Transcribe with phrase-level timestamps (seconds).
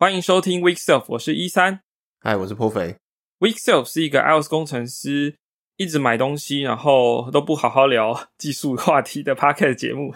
[0.00, 1.82] 欢迎收听 Week Self，我是一三。
[2.22, 2.96] 嗨，我是颇肥。
[3.40, 5.36] Week Self 是一个 iOS 工程师
[5.76, 10.14] 一直买东西，然后都不好好聊技术话题的 Podcast 节目。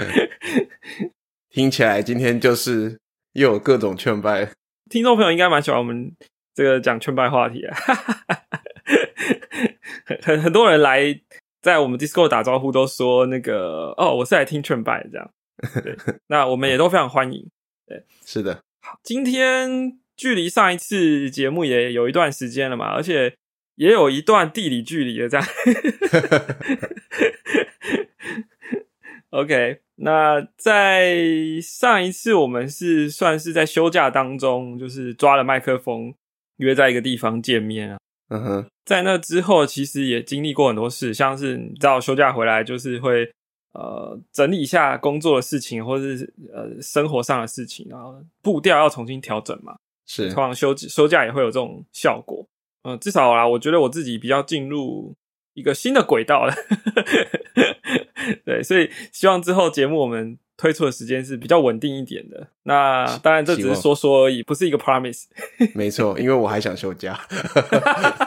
[1.48, 3.00] 听起来今天就是
[3.32, 4.52] 又有各种劝败，
[4.90, 6.14] 听众朋友应该蛮喜欢我们
[6.52, 7.74] 这个讲劝败话题啊。
[10.04, 11.18] 很很很多人来
[11.62, 15.30] 在我们 Discord 打招呼，都说那个哦，我是来听劝败这样。
[15.82, 15.96] 对，
[16.28, 17.48] 那我们也都非常欢迎。
[17.86, 18.60] 对，是的。
[18.80, 23.34] 好，今天距离上一次节目也有一段时间了嘛，而且
[23.76, 25.46] 也有一段地理距离了，这样。
[29.30, 31.16] OK，那在
[31.62, 36.12] 上一次我们是算是在休假当中，就是抓了麦克风，
[36.56, 37.98] 约在一个地方见面啊。
[38.30, 43.30] 嗯哼，在那之后，其实也经历过很多事，像是你知道休假回来就是会。
[43.76, 49.76] 呃，整理一下工作的事情，或者是呃生活上的事情，然后步调要重新调整嘛。
[50.06, 52.48] 是，通常休休假也会有这种效果。
[52.84, 55.14] 嗯，至少啦，我觉得我自己比较进入
[55.52, 56.54] 一个新的轨道了。
[58.46, 62.48] 对，所以希望之后节目我们推出的时间是比较稳定一点的。
[62.62, 65.24] 那当然这只是说说而已，不是一个 promise。
[65.74, 67.20] 没错，因为我还想休假。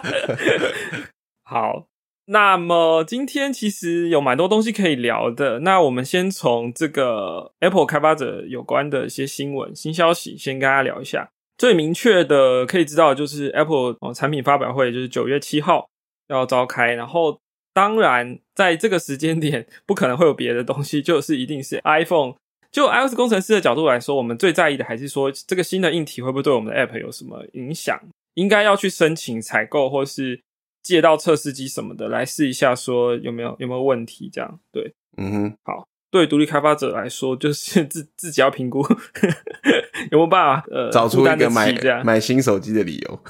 [1.41, 1.87] 好。
[2.31, 5.61] 那么今天其实有蛮多东西可以聊的。
[5.61, 11.31] 那我们先从这个 Apple 开发者有关的一些新闻、新消息先跟大家聊一下。
[11.57, 15.89] 最明确的可以知道就是 Apple 哦产品发表会就是九月七号
[16.27, 16.93] 要召开。
[16.93, 17.39] 然后
[17.73, 22.35] 当然在这个时间点不可能会有别的东西，就是一定是 iPhone。
[22.71, 27.99] 就 iOS 工程师的角度来说，我们最在意的还是说这个新的硬体会不会对我们的 App 有什么影响？
[28.35, 30.39] 应该要去申请采购或是。
[30.81, 34.29] 借到测试机什么的来试一下，说有没有有没有问题？
[34.31, 35.87] 这样对，嗯哼，好。
[36.11, 38.81] 对独立开发者来说，就是自 自己要评估
[40.09, 41.71] 有没有办法呃找出一个买
[42.03, 43.23] 买新手机的理由。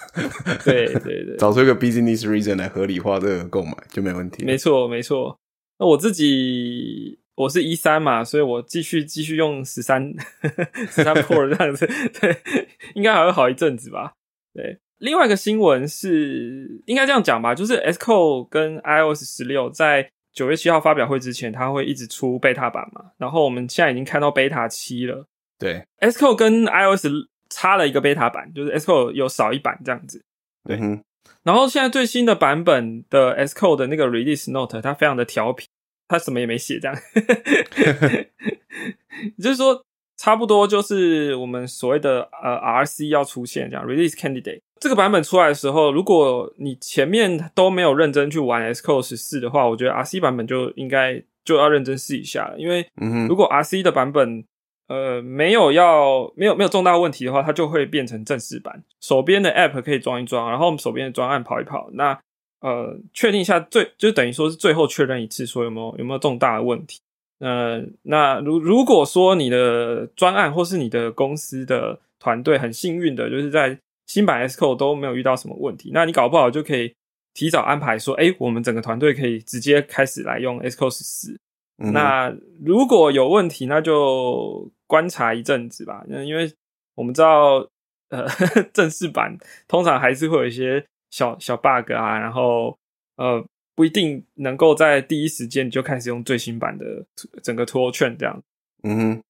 [0.63, 4.45] 对 对对，找出一个 business reason 来合理化这个购买就没问题。
[4.45, 5.37] 没错没错。
[5.77, 10.13] 那我自己我是一三嘛，所以我继续继续用十三
[10.89, 11.85] 十三 Pro 这样子，
[12.21, 12.37] 对，
[12.95, 14.13] 应该还会好一阵子吧？
[14.53, 14.79] 对。
[14.99, 23.11] 另外一个新闻是，应该这样讲吧，就是 s c o d e 跟 iOS 十六在九月七号发表会之前，它会一直出 beta 版嘛。
[23.17, 25.25] 然后我们现在已经看到 beta 七了。
[25.57, 27.07] 对 s c o d e 跟 iOS
[27.49, 30.21] 差了一个 beta 版，就是 s c o d e 有少一版这样子。
[30.65, 30.77] 对，
[31.43, 35.65] 然后现在最新的版本的 S Code 的那个 release note，它非常的调皮，
[36.07, 36.95] 它什么也没写，这样，
[39.41, 39.85] 就是说。
[40.19, 42.51] 差不多就是我们所谓的呃
[42.83, 52.59] RC 要出现这样 release candidate 这个版本出来的时候，如果你前面都没有认真去玩 S Code 十四的话，我觉得 RC 版本就应该就要认真试一下了。
[52.59, 52.85] 因为
[53.27, 54.43] 如果 RC 的版本
[54.87, 62.19] 呃没有要没有没有重大问题的话，它就会变成正式版，手边的 App 可以装一装，然后我们手边的专案跑一跑，那
[62.61, 66.99] 呃确定一下最就等于说是最后确认一次，说有没有有没有重大的问题。
[67.39, 76.93] 呃，那如如果说你的专案或是你的公司的团队很幸运的，就是在新版 S Code 都没有遇到什么问题，那你搞不好就可以
[77.33, 81.39] 提早安排说，哎，我们整个团队可以直接开始来用 S Code 十四。
[81.77, 82.29] 那
[82.61, 86.03] 如果有问题，那就观察一阵子吧。
[86.09, 86.51] 那因为
[86.95, 87.65] 我们知道，
[88.09, 88.27] 呃，
[88.73, 92.77] 正式版通常还是会有一些小小 bug 啊，然后
[93.15, 93.41] 呃。
[93.79, 97.05] 不一定能够在第一时间就开始用最新版的
[97.41, 98.43] 整个 tool 券这样。
[98.83, 99.23] 嗯哼，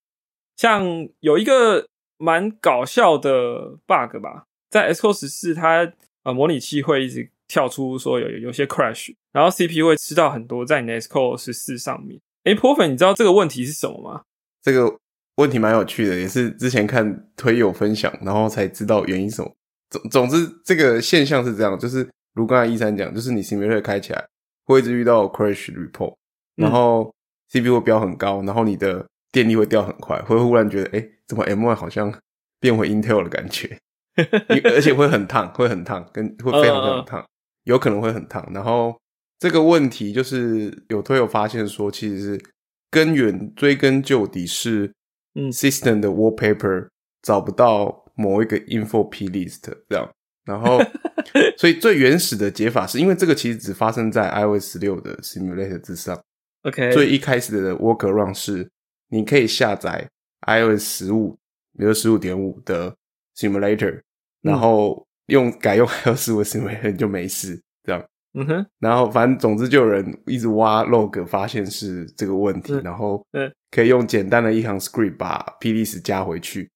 [0.57, 1.87] 像有一个
[2.17, 5.93] 蛮搞笑的 bug 吧，在 Xcode 十四它
[6.23, 12.19] 呃模拟器会一直跳出说有有些 crash，然后 CPU 会吃到很多在你的 Xcode 十四上面。
[12.43, 14.23] 哎，破粉，你知道这个问题是什么吗？
[14.63, 14.97] 这个
[15.35, 19.55] 问题蛮有趣的，也是之前看推友分享，然后才知道原因什么。
[19.91, 24.27] 总总之，这个现象是这样，就是如刚才一三讲，就是你 Simulator 开起来。
[24.73, 26.15] 会一直遇到 crash report，
[26.55, 27.13] 然后
[27.49, 32.13] CPU 会飙很高，然后你的电力会掉很快，会忽然觉得，哎，怎么 M1 好像
[32.59, 33.77] 变回 Intel 的感觉，
[34.63, 37.25] 而且会很烫，会很烫，跟会非常非常烫，
[37.63, 38.47] 有可能会很烫。
[38.53, 38.95] 然后
[39.39, 42.43] 这个问题就是有推友发现说，其实是
[42.91, 44.93] 根源追根究底是，
[45.35, 46.87] 嗯，system 的 wallpaper
[47.21, 50.09] 找不到某一个 info plist 这样。
[50.45, 50.79] 然后，
[51.57, 56.19] 所以最原始的解法是因为这个其实只发生在 iOS 十六的 simulator 之上。
[56.63, 58.69] OK，最一开始的 workaround 是
[59.09, 60.07] 你可以下载
[60.47, 61.37] iOS 十五，
[61.77, 62.95] 比如十五点五的
[63.35, 64.01] simulator，
[64.41, 68.05] 然后用改用 iOS 十五 simulator 就没事这样。
[68.33, 73.25] 嗯哼，然后反正总之就有人一直挖 log 发现是这个问题，然后
[73.71, 76.69] 可以用简单的一行 script 把 p d s 加回去。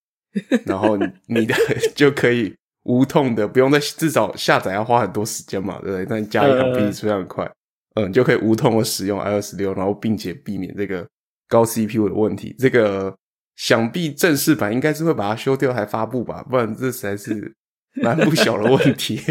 [0.66, 1.54] 然后你 你的
[1.94, 6.06] 就可以无痛的，不用再至少下载要花很多时间嘛，对不对？
[6.06, 7.50] 但加一行比例非常快，
[7.96, 11.08] 嗯，就可以无痛的使用 iOS 六，然后并且避免这个
[11.48, 12.56] 高 CPU 的问题。
[12.60, 13.16] 这个
[13.56, 17.54] 想必正式版应该是会把它修掉还发布吧，不然这实在是
[18.02, 19.22] 蛮不小的问题。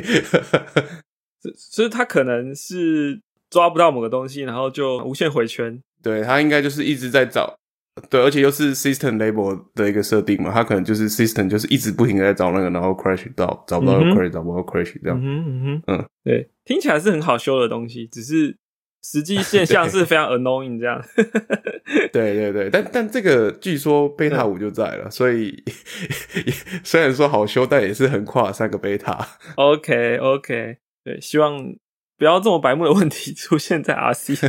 [1.56, 3.20] 所以它可能是
[3.50, 5.78] 抓不到某个东西，然后就无限回圈。
[6.02, 7.54] 对，它应该就是一直在找。
[8.08, 15.20] 对，而且又是 system label 的一个设定嘛，它可能就是 system 就是一直不停的在找那个，然后 crash 到找不到 crash，找不到 crash 这样。
[15.22, 18.56] 嗯嗯嗯，对，听起来是很好修的东西，只是
[19.04, 21.04] 实际现象是非常 annoying 这样。
[22.12, 25.62] 对对对，但但这个据说 beta 五就在了，所以
[26.82, 29.18] 虽然说好修，但也是横跨三个 beta。
[29.56, 31.62] OK OK，对，希望
[32.16, 34.38] 不要这么白目的问题出现在 RC。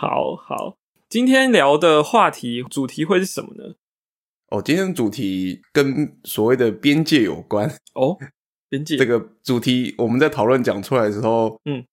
[0.00, 0.76] 好好，
[1.08, 3.74] 今天聊的话题主题会是什么呢？
[4.48, 8.16] 哦，今天主题跟所谓的边界有关哦。
[8.68, 11.84] 边界这个主题，我们在讨论讲出来的时候，嗯，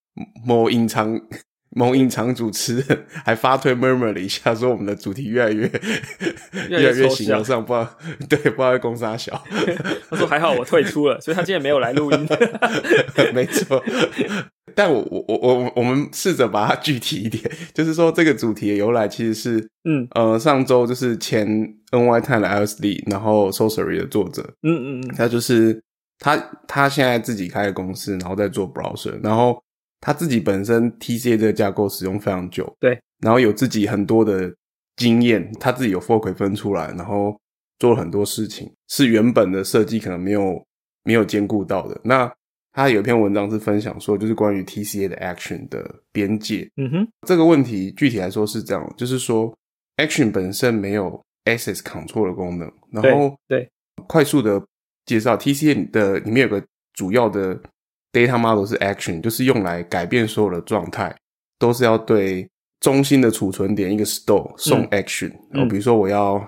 [0.46, 1.20] 某隐藏
[1.76, 5.70] 某隐藏主持人还发推 murmur 了一下，说我们的主题越来越
[6.70, 7.98] 越来越 形而上，不知道
[8.30, 9.44] 对，不知道在攻啥小。
[10.10, 12.28] 他说还好我退出了，所以他今天没有来录音。
[13.34, 13.84] 没错。
[14.74, 17.44] 但我我我我我们试着把它具体一点，
[17.74, 21.48] 就是说这个主题的由来其实是，嗯呃，上周就是前
[21.92, 25.82] N Y 探的 LSD，然后 Sorcery 的作者，嗯嗯嗯，他就是
[26.20, 26.36] 他
[26.68, 29.58] 他现在自己开的公司，然后在做 browser，然后
[30.06, 34.54] 他自己本身 T C A 这个架构使用非常久，对，然后有自己很多的
[34.98, 37.36] 经验，他自己有 fork 分出来，然后
[37.80, 40.64] 做了很多事情，是原本的设计可能没有
[41.04, 42.32] 没有兼顾到的，那。
[42.78, 46.70] 他有一篇文章是分享说，就是关于 TCA 的 action 的边界。
[46.76, 49.58] 嗯哼，这个问题具体来说是这样，就是说
[49.96, 52.70] action 本身没有 access control 的功能。
[52.92, 53.66] 然后对，
[54.08, 54.62] 快速的
[55.06, 56.62] 介绍 TCA 的里面有个
[56.92, 57.58] 主要的
[58.16, 61.14] data model 是 action，就是用来改变所有的状态，
[61.60, 65.32] 都是要对中心的储存点一个 store 送 action。
[65.52, 66.48] 然后比如说我要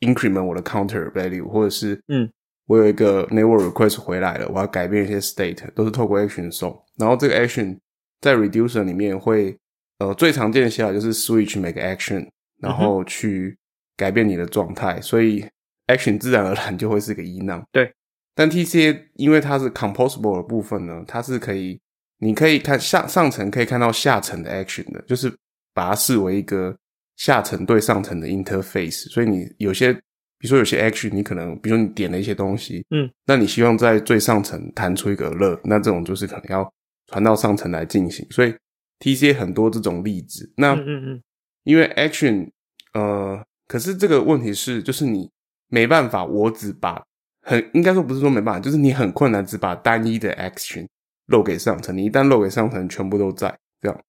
[0.00, 2.30] increment 我的 counter value，或者是嗯。
[2.66, 6.74] 我有一个 network request 回来了，我要改变一些 state，都是透过 action 送。
[6.96, 7.76] 然后这个 action
[8.22, 9.54] 在 reducer 里面会，
[9.98, 12.26] 呃，最常见的写法就是 switch make action，
[12.62, 13.54] 然后去
[13.98, 14.98] 改变你的状态。
[15.02, 15.44] 所以
[15.88, 17.92] action 自然而然就会是个 e n 对。
[18.34, 21.80] 但 TCA 因为它是 composable 的部分呢，它是可以，
[22.18, 25.32] 你可以看上上层可以看到下层的 action 的，就是
[25.72, 26.76] 把它视为一个
[27.16, 29.08] 下层对上层的 interface。
[29.10, 29.98] 所以你有些。
[30.36, 36.70] 比如说有些 action，你可能，比如说你点了一些东西，嗯，那你希望在最上层弹出一个乐，那这种就是可能要
[37.06, 38.26] 传到上层来进行。
[38.30, 38.54] 所以
[38.98, 40.52] TCA 很多这种例子。
[40.54, 41.22] 那嗯嗯，
[41.62, 42.50] 因为 action，
[42.92, 45.30] 呃，可是这个问题是，就是你
[45.68, 47.02] 没办法，我只把
[47.44, 50.86] 很应该说不是说没办法，就是你很困难只把单一的 action
[51.26, 51.96] 漏给上层。
[51.96, 54.00] 你一旦漏给上层，全部都在这样，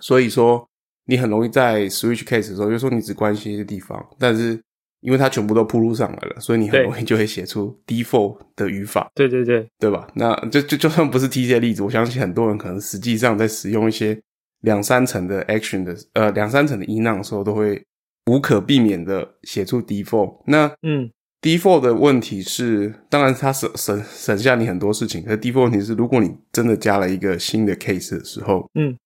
[0.00, 0.66] 所以说
[1.04, 4.60] 你很容易在 switch case 的时候，就说你只关心一些地方，但是。
[5.02, 9.08] 因为它全部都铺路上来了，所以你很容易就会写出 default 的语法。
[9.14, 10.08] 对对对，对吧？
[10.14, 14.18] 那就就就算不是 T C 的例子，我相信很多人可能实际上在使用一些
[14.62, 17.80] 两三层的 action 的呃两三层的 e n 的时候，都会
[18.26, 20.42] 无可避免的写出 default。
[20.46, 21.08] 那嗯
[21.46, 25.22] ，default 的问题是，当然它省省省下你很多事情。
[25.22, 28.96] 可 default 问题是，如果你真的加了一个新的 case 的时候，嗯，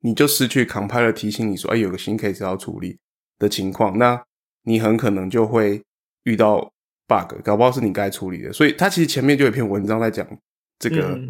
[0.00, 2.98] 你就失去 compiler 提醒你说，哎，有个新 case 要处理
[3.38, 4.22] 的情况，那。
[4.66, 5.78] 你很可能就会
[6.22, 6.72] 遇到
[7.06, 8.50] bug，搞不好是你该处理的。
[8.50, 10.26] 所以他其实前面就有一篇文章在讲
[10.78, 11.20] 这个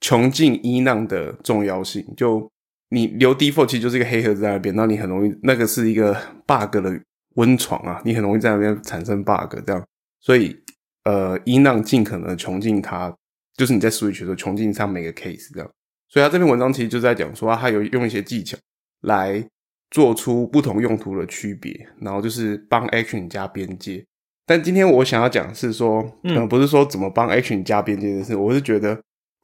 [0.00, 2.02] 穷尽伊囊的重要性。
[2.16, 2.50] 就
[2.88, 6.14] 你留 default 其实就是一个黑盒子在那边，那你很容易那个是一个
[6.46, 6.98] bug 的
[7.34, 9.84] 温床啊，你很容易在那边产生 bug 这样。
[10.20, 10.56] 所以
[11.04, 13.14] 呃，伊浪尽可能穷尽它，
[13.56, 15.70] 就是你在 switch 的时候穷尽它每个 case 这样。
[16.08, 18.56] 所以他这篇文章其实就在讲说，他有用一些技巧
[19.02, 19.46] 来。
[19.94, 21.70] 做出不同用途的区别，
[22.00, 24.02] 然后就是帮 action 加边界。
[24.46, 28.98] 但今天我想要讲是说，嗯，不是说怎么帮 action 加边界的事，我是觉得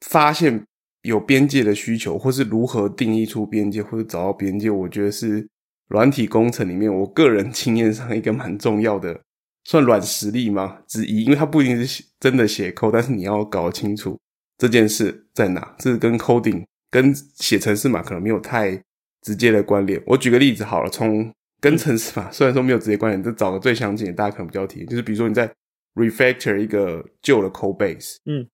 [0.07, 0.65] 发现
[1.03, 5.47] 有边界的需求，或是如何定义出边界，或者找到边界，我觉得是
[5.89, 9.21] 软体工程里面我个人经验上一个蛮重要的，
[9.65, 11.25] 算软实力吗之一？
[11.25, 14.17] 因为它不一定是真的写 code，但是你要搞清楚
[14.57, 18.81] 这件事在哪，这是跟 coding 跟写程式码可能没有太。
[19.21, 21.29] 直接的关联，我举个例子好了，从
[21.59, 25.53] 跟程式码 虽然说没有直接关联，就找个最相近的，大家可能比较提，就是比如说你在
[25.95, 28.47] refactor 一个旧的 code base，嗯，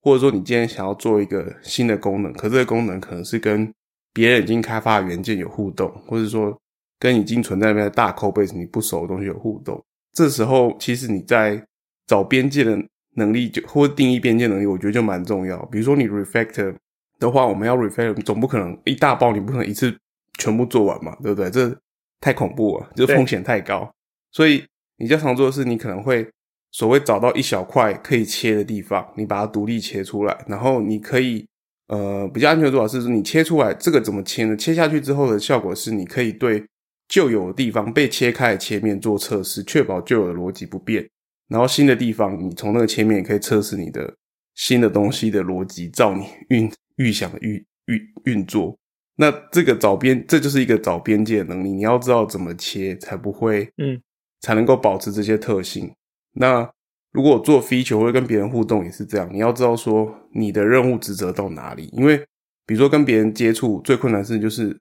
[0.00, 3.74] 或者说你今天想要做一个新的功能，可这个功能可能是跟
[4.18, 6.60] 别人已经开发的元件有互动，或者说
[6.98, 9.80] 跟已经存在那边的大 code base 你不熟的东西有互动。
[10.12, 11.64] 这时候其实你在
[12.04, 12.76] 找边界的
[13.14, 15.64] 能力就或定义边界能力，我觉得就蛮重要。
[15.66, 16.74] 比如说你 refactor
[17.20, 19.96] 的话，我们要 refactor 总不可能一大包，你不可能一次
[20.36, 21.48] 全部做完嘛，对不对？
[21.48, 21.72] 这
[22.20, 23.88] 太恐怖了，就风险太高。
[24.32, 24.64] 所以
[24.96, 26.28] 你较常做的是，你可能会
[26.72, 31.46] 所谓找到一小块可以切的地方，你把它独立切出来，然后你可以
[31.88, 34.56] 呃比较安全的做法是，你切出来这个怎么切呢？
[34.56, 36.64] 切下去之后的效果是，你可以对
[37.08, 41.08] 旧有的地方被切开的切面做测试，确保旧有的逻辑不变。
[41.48, 44.14] 然后新的地方，你从那个切面也可以测试你的
[44.54, 47.54] 新的东西的逻辑，照你预预想的运
[47.86, 48.76] 运运作。
[49.16, 51.72] 那这个找边，这就是一个找边界的能力。
[51.72, 54.00] 你要知道怎么切，才不会嗯。
[54.40, 55.92] 才能够保持这些特性。
[56.34, 56.70] 那
[57.18, 61.90] 如果做 feature 或者跟别人互动也是这样，你要知道说你的任务职责到哪里。
[61.92, 62.16] 因为
[62.64, 64.78] 比如说跟别人接触最困难的事就是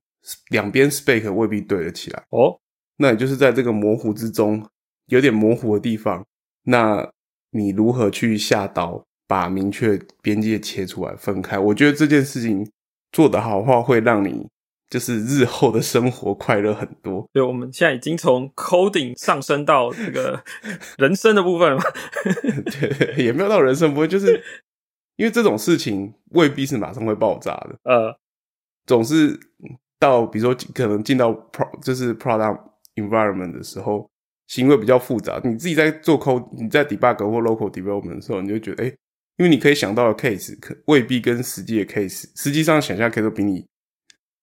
[0.52, 2.56] 两边 spec 未必对得起来哦。
[2.98, 4.64] 那也就是在这个模糊之中，
[5.08, 6.24] 有点模糊的地方，
[6.66, 7.12] 那
[7.50, 11.58] 你如何去下刀把明确边界切出来分开？
[11.58, 12.70] 我觉得这件事情
[13.12, 14.48] 做得好的话会让你。
[14.90, 17.28] 就是日后的生活快乐很多。
[17.34, 20.42] 对，我们现在已经从 coding 上升到这个
[20.98, 21.82] 人生的部分了。
[23.16, 24.42] 对，也没有到人生部分，就是
[25.18, 27.76] 因为这种事情未必是马上会爆炸的。
[27.84, 28.18] 呃，
[28.86, 29.38] 总是
[30.00, 32.60] 到比如说可能进到 pro 就是 product
[32.96, 34.10] environment 的时候，
[34.48, 35.42] 行为比较复杂。
[35.44, 38.88] 你自己在做 code，你在 debug 或 local development 的时候，你就觉得，哎，
[39.38, 43.66] 因为你可以想到的 case 可未必跟实际的 case，实际上想象 case 都比你。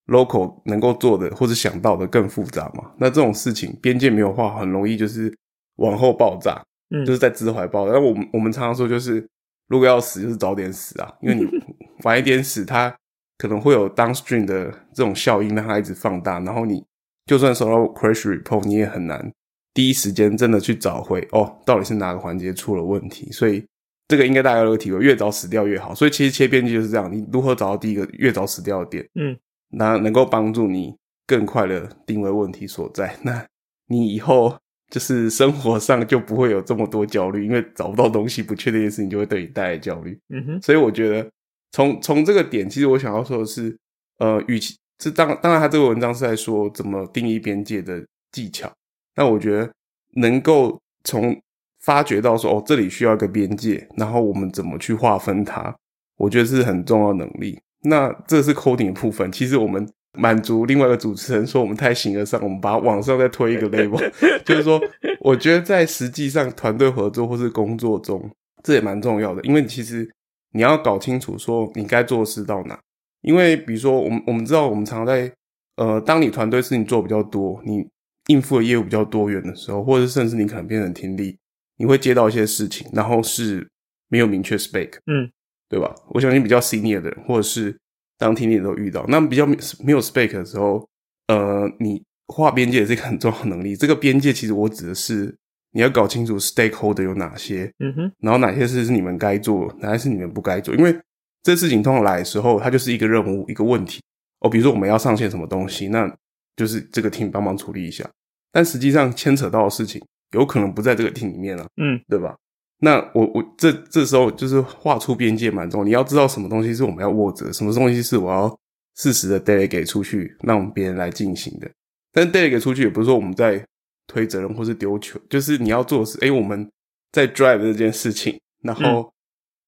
[0.07, 2.93] Local 能够做的或者想到的更复杂嘛？
[2.99, 5.35] 那这种事情边界没有画，很容易就是
[5.77, 7.95] 往后爆炸，嗯，就是在资怀爆炸。
[7.95, 9.27] 那我们我们常常说，就是
[9.69, 11.47] 如果要死，就是早点死啊，因为你
[12.05, 12.95] 晚一点死，它
[13.39, 16.39] 可能会有 downstream 的这种效应，让它一直放大。
[16.41, 16.85] 然后你
[17.25, 19.33] 就算收到 crash report，你也很难
[19.73, 23.33] 第一时间真的去找回哦，到底是哪个环节出了问题。
[23.33, 23.65] 所以
[24.09, 25.95] 这个应该大家都有体会，越早死掉越好。
[25.95, 29.09] 所以其实切边界就是这样，你如何找到第一个越早死掉的点？
[29.15, 29.35] 嗯。
[29.77, 33.45] 那能够帮助你更快的定位问题所在， 那
[33.89, 34.57] 你以后
[34.91, 40.19] 就是生活上就不会有这么多焦虑，因为找不到东西、不确定的事情就会对你带来焦虑。
[40.29, 41.29] 嗯哼，所以我觉得
[41.73, 43.77] 从从这个点，其实我想要说的是，
[44.19, 48.73] 呃，与其这当当然，他这个文章是在说怎么定义边界的技巧，
[49.17, 49.71] 那我觉得
[50.17, 51.37] 能够从
[51.81, 55.75] 发觉到说哦，这里需要一个边界，然后我们怎么去划分它，
[56.17, 57.61] 我觉得是很重要的能力。
[57.85, 59.31] 那这是 coding 的部分。
[59.31, 59.89] 其实我们
[60.19, 63.99] 满足另外一个主持人说我们太形而上，我们把往上再推一个 level，
[64.45, 64.81] 就是说，
[65.21, 68.31] 我觉得在实际上团队合作或是工作中，
[68.63, 69.43] 这也蛮重要的。
[69.43, 70.09] 因为其实
[70.53, 72.79] 你要搞清楚说你该做事到哪。
[73.23, 75.33] 因为比如说，我们我们知道，我们常在
[75.77, 77.83] 呃，当你团队事情做比较多，你
[78.27, 81.37] 应付的业务比较多元的时候，或者甚至你可能变成听力，
[81.79, 83.67] 你会接到一些事情，然后是
[84.09, 85.31] 没有明确 spec，嗯。
[85.69, 85.95] 对吧？
[86.09, 87.77] 我相信比较 senior 的人，或者是
[88.19, 90.89] 当听力都遇到，那比较没有 spec 的时候，
[91.29, 93.75] 呃，你画边界也是一个很重要的能力。
[93.75, 95.35] 这个边界其实我指的是
[95.73, 100.75] 你要搞清楚 stakeholder 有哪些，嗯哼，然后哪些事是你们该做，哪些是你们不该做。
[100.75, 100.97] 因为
[101.43, 104.01] 这事情通常来的时候，它就是一个任务，一个问题
[104.41, 104.49] 哦。
[104.49, 106.11] 比如说我们要上线什么东西，那
[106.57, 108.09] 就是这个 team 帮忙处理一下。
[108.53, 110.01] 但实际上牵扯到的事情，
[110.33, 112.37] 有可能不在这个 team 里面了，嗯，对吧？
[112.85, 118.59] 那我我这这时候就是画出边界蛮重要，你要知道什么东西是我们要握着，什么东西是我要
[118.99, 121.71] 适时的 delegate 出去，让别人来进行的。
[122.13, 123.65] 但 delegate 出去也不是说我们在
[124.07, 126.71] 推责任或是丢球，就是你要做的是，哎，我们
[127.11, 129.11] 在 drive 这件事情，然后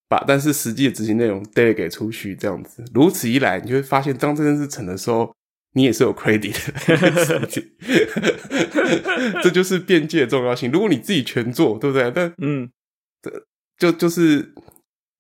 [0.09, 5.35] 把但是实际的执行内容 delegate 出去，这样子，如此一来，你就会发现当这件事成的时候，
[5.73, 6.59] 你也是有 credit 的。
[9.43, 10.71] 这就是边界的重要性。
[10.71, 12.11] 如果你自己全做，对不对？
[12.15, 12.71] 但嗯。
[13.79, 14.53] 就就是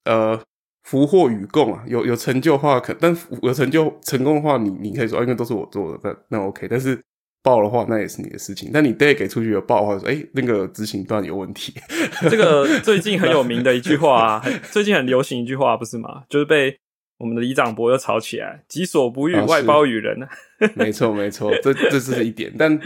[0.04, 0.40] 呃，
[0.84, 6.66] 福祸与共啊，有有成就的话，可但有成就成功的话，你你可以说，因为都是我做的，那那 OK。
[6.68, 7.00] 但是
[7.42, 8.70] 爆的话，那也是你的事情。
[8.72, 11.74] 但你 day 给出去有爆的话，说哎，那个执行端有问题。
[12.30, 16.22] 这个最近很有名的一句话，最近很流行一句话，不是吗？
[16.28, 16.78] 就是被
[17.18, 20.16] 我们的李长博又吵起来，己所不欲，外包于人。
[20.74, 22.80] 没错，没错，这这是一点，但。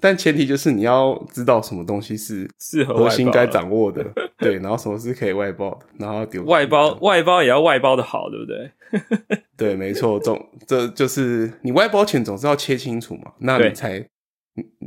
[0.00, 4.04] 但前提就是你要知道什么东西是适合核心该掌握的，
[4.38, 9.38] 对，然后什么是可以外包的，然后丢外包，外包也要外包的好，对不对？
[9.56, 14.04] 对，没错，总这就是你外包前总是要切清楚嘛，那你才，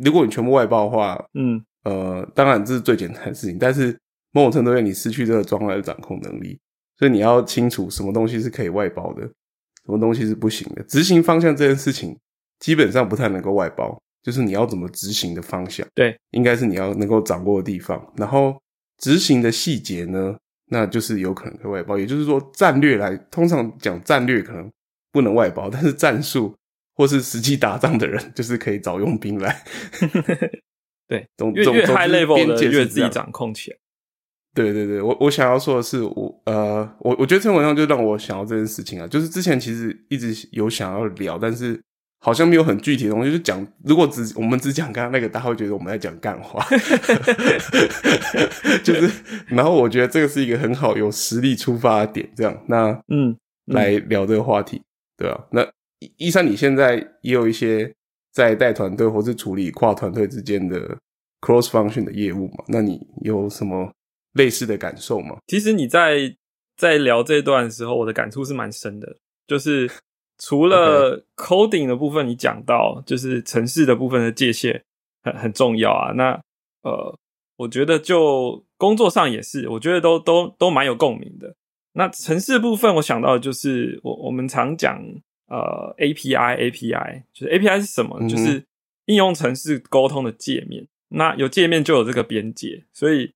[0.03, 3.98] 如果你全部外包的话，嗯，呃，当然这是最简单的事情，但是
[4.32, 6.60] 某种程度上你失去这个状态的掌控能力，
[6.98, 12.17] 所以你要清楚什么东西是可以外包的，什么东西是不行的，执行方向这件事情
[12.60, 14.01] 基本上不太能够外包。
[14.24, 18.01] 就是你要怎么执行的方向，对，应该是你要能够掌握的地方。
[18.15, 18.56] 然后
[18.98, 20.36] 执行的细节呢，
[20.68, 22.00] 那就是有可能会外包。
[22.00, 24.72] 也就是说，战略来通常讲战略可能
[25.12, 26.56] 不能外包，但是战术
[26.96, 29.62] 或是实际打仗的人，就是可以找佣兵来。
[31.06, 33.77] 对，总越越 high 之 level 的越自己掌控起来。
[34.56, 41.82] 对对对，我我想要说的是，我呃，我我觉得这篇文章就让我想到这件事情啊，就是之前其实一直有想要聊，但是
[42.24, 46.65] 好像没有很具体的东西，就讲如果只我们只讲刚刚那个，大家会觉得我们在讲干话，
[48.82, 49.12] 就是，
[49.48, 53.38] 然后我觉得这个是一个很好有实力出发的点，这样，那嗯，嗯。
[53.75, 54.82] 来聊这个话题，
[55.18, 55.63] 对啊，那
[56.00, 57.94] 一一三你现在也有一些
[58.32, 60.98] 在带团队或是处理跨团队之间的
[61.42, 62.63] cross function 的业务嘛？
[62.68, 63.92] 那你有什么
[64.34, 65.38] 类似的感受吗？
[65.48, 66.36] 其实你在
[66.75, 69.15] 在聊这段的时候，我的感触是蛮深的，
[69.48, 69.89] 就是
[70.46, 74.84] 除了 coding 的部分，你讲到就是城市的部分的界限
[75.24, 76.12] 很很重要啊。
[76.12, 76.34] 那
[76.82, 77.18] 呃，
[77.56, 81.56] 我觉得就工作上也是，我觉得都都都蛮有共鸣的。
[81.94, 85.02] 那城市部分，我想到的就是我我们常讲
[85.48, 88.18] 呃 API API，就是 API 是什么？
[88.20, 88.66] 嗯就是
[89.06, 90.86] 应用城市沟通的界面。
[91.08, 93.32] 那有界面就有这个边界，所以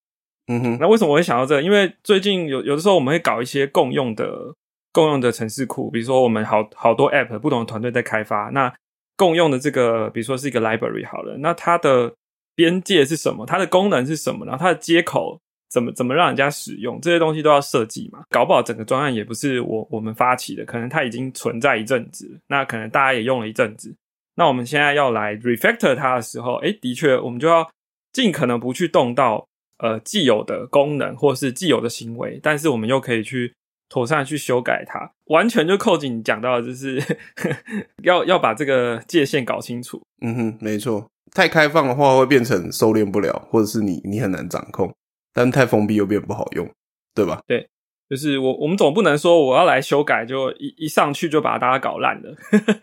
[0.48, 1.62] 嗯哼，那为什么我会想到这个？
[1.64, 4.54] 因为最近有有的时候我们会搞一些共用的
[4.98, 8.74] 共用的城市库，比如说我们好好多 App 不同的团队在开发，那
[9.16, 12.12] 共用的这个，比如说是一个 library 好了，那它的
[12.56, 13.46] 边界是什么？
[13.46, 14.44] 它的功能是什么？
[14.44, 15.40] 然后它的接口
[15.70, 17.00] 怎么怎么让人家使用？
[17.00, 18.24] 这些东西都要设计嘛。
[18.32, 23.96] 搞不好整个专案也不是我我们发起的，可能它已经存在一阵子，那可能大家也用了一阵子。
[24.34, 27.70] 那我们现在要来 refactor 它的时候，诶，的确，我们就要
[28.14, 29.46] 尽可能不去动到
[29.78, 33.54] 呃既有的功能或是既有的行为，但是我们又可以去
[33.90, 37.02] 妥善去修改它，完全就扣紧你讲到的就是
[38.04, 40.02] 要要把这个界限搞清楚。
[40.22, 41.08] 嗯哼，没错。
[41.34, 44.88] 太开放的话会变成收敛不了，或者是你你很难掌控；
[45.34, 46.68] 但太封闭又变不好用，
[47.14, 47.42] 对吧？
[47.46, 47.68] 对
[48.10, 52.34] 就是我我们总不能说我要来修改，就一一上去就把大家搞烂了。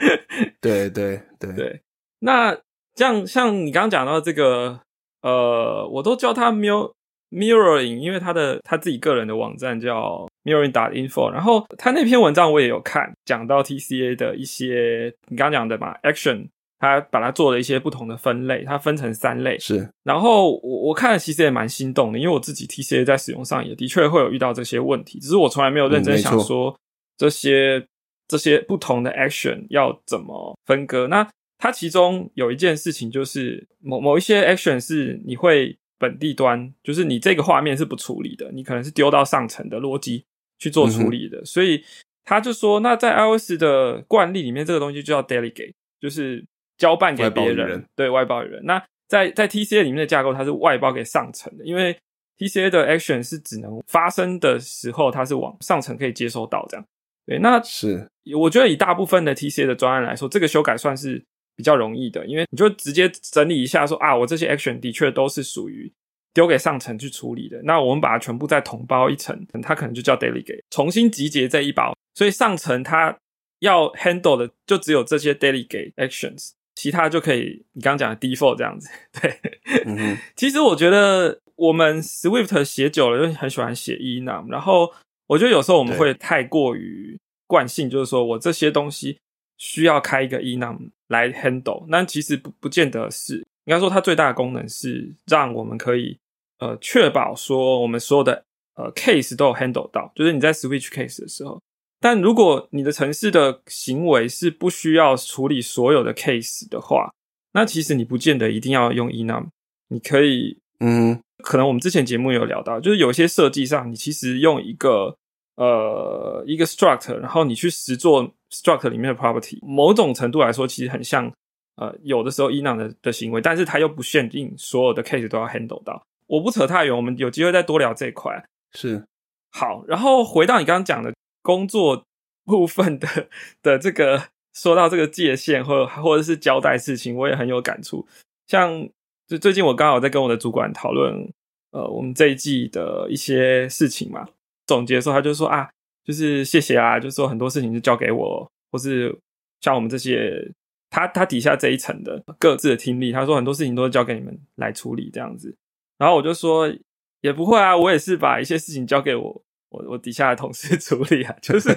[0.61, 1.81] 对对对对，
[2.21, 2.55] 那
[2.95, 4.81] 这样像你刚刚讲到这个，
[5.23, 6.93] 呃，我都叫它 mir
[7.35, 16.47] mirroring，因为他的他自己个人的网站叫 mirroring dot info，然后他那篇文章我也有看，讲到 TCA 的一些你刚刚讲的嘛 action，
[16.79, 26.79] 他把它做了一些不同的分类，它分成三类，是，然后我我看了其实也蛮心动的，因为我自己 TCA 在使用上也的确会有遇到这些问题，只是我从来没有认真想说
[27.17, 27.85] 这些、
[28.29, 31.07] 这些不同的 action 要怎么分割。
[31.07, 31.27] 那
[31.59, 40.25] 它其中有一件事情就是某某一些 action 是你会本地端，就是你这个画面是不处理的，你可能是丢到上层的逻辑
[40.59, 41.83] 去做处理的，所以
[42.25, 46.45] 他就说，那在 iOS 的惯例里面，这个东西就叫 delegate，就是
[46.77, 48.63] 交办给别人，对外包予人。
[48.65, 51.97] 那在在 TCA 里面的架构，它是外包给上层的，因为
[52.39, 56.85] TCA 的 action 是只能发生的时候，它是往上层可以接收到这样。
[57.27, 61.25] 对，那是，我觉得以大部分的 TCA 的专案来说，这个修改算是
[61.57, 65.93] 比较容易的，因为你就直接整理一下说啊，我这些 action 的确都是属于
[66.33, 67.61] 丢给上层去处理的。
[67.63, 71.97] 那我们把它全部再统包一层，它可能就叫 delegate，重新集结这一包。
[72.15, 73.17] 所以上层它
[73.61, 78.89] 要 handle 的就只有这些 delegate actions，其他就可以你刚刚讲的 default 这样子。
[79.21, 79.41] 对，
[79.87, 84.93] 嗯，其实我觉得我们 Swift 写久了，就很喜欢写 enum，然后
[85.29, 89.19] 我觉得有时候我们会太过于惯性，就是说我这些东西
[89.59, 96.19] 需要开一个 enum 来 handle，那其实不不见得是，应该说它最大的功能是让我们可以
[96.59, 101.61] 呃确保说我们所有的呃 case 都有 handle 到，就是你在 switch case 的时候。
[102.01, 107.11] 但如果你的城市的行为是不需要处理所有的 case 的话，
[107.53, 109.47] 那其实你不见得一定要用 enum，
[109.89, 115.17] 你可以嗯可能我们之前节目有聊到，就是有些设计上，你其实用一个
[115.57, 121.33] 呃一个 struct，然后你去实做 struct 里面的 property，某种程度来说，其实很像
[121.77, 126.03] 呃有的时候 enum 的的行为，但是它又不限定所有的 case 都要 handle 到。
[126.27, 128.45] 我不扯太远，我们有机会再多聊这一块。
[128.73, 129.05] 是，
[129.53, 131.13] 好，然后回到你刚刚讲的
[131.43, 132.03] 工作
[132.45, 133.29] 部分的
[133.63, 138.07] 的这个，说到这个界限或或者是交代事情，我也很有感触。
[138.47, 138.89] 像
[139.29, 141.33] 就最近我刚好在跟我的主管讨论，
[141.71, 144.27] 呃，我们这一季的一些事情嘛。
[144.67, 145.69] 总结的时候，他就说啊，
[146.05, 149.15] 就是谢谢啊，就说很多事情就交给我，或是
[149.61, 150.51] 像我们这些
[150.91, 155.55] 他他底下这一层的各自的听力，他说很多事情都是交给你们来处理这样子。
[155.99, 156.73] 然后我就说
[157.21, 161.69] 也不会啊，我也是把一些事情交给我我我底下的同事处理啊， 就是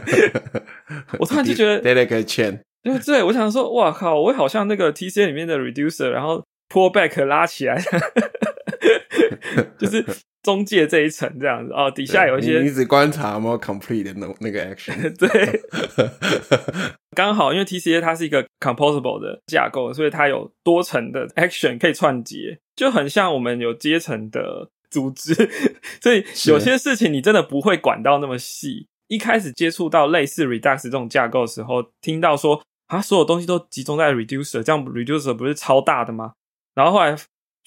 [1.20, 7.82] 我突然就觉得 delegate chain，对对，我想说，哇靠，我好像那个 TCA 里面的 reducer，然后 pull back 拉起来，
[9.78, 10.06] 就是
[10.44, 15.62] 中介这一层这样子哦，底下有一些你你只观察吗？complete 的那那个 action， 对，
[17.16, 25.34] 刚好因为 TCA 它是一个 composable 的架构，所以它有多层的 action 可以串接，就很像我们有阶层的组织，
[26.02, 28.88] 所以有些事情你真的不会管到那么细。
[29.10, 36.34] 一开始接触到类似 Redux 这种架构的时候，听到说啊，所有东西都集中在 Reducer，这样 Reducer 不是超大的吗？
[36.76, 37.16] 然后后来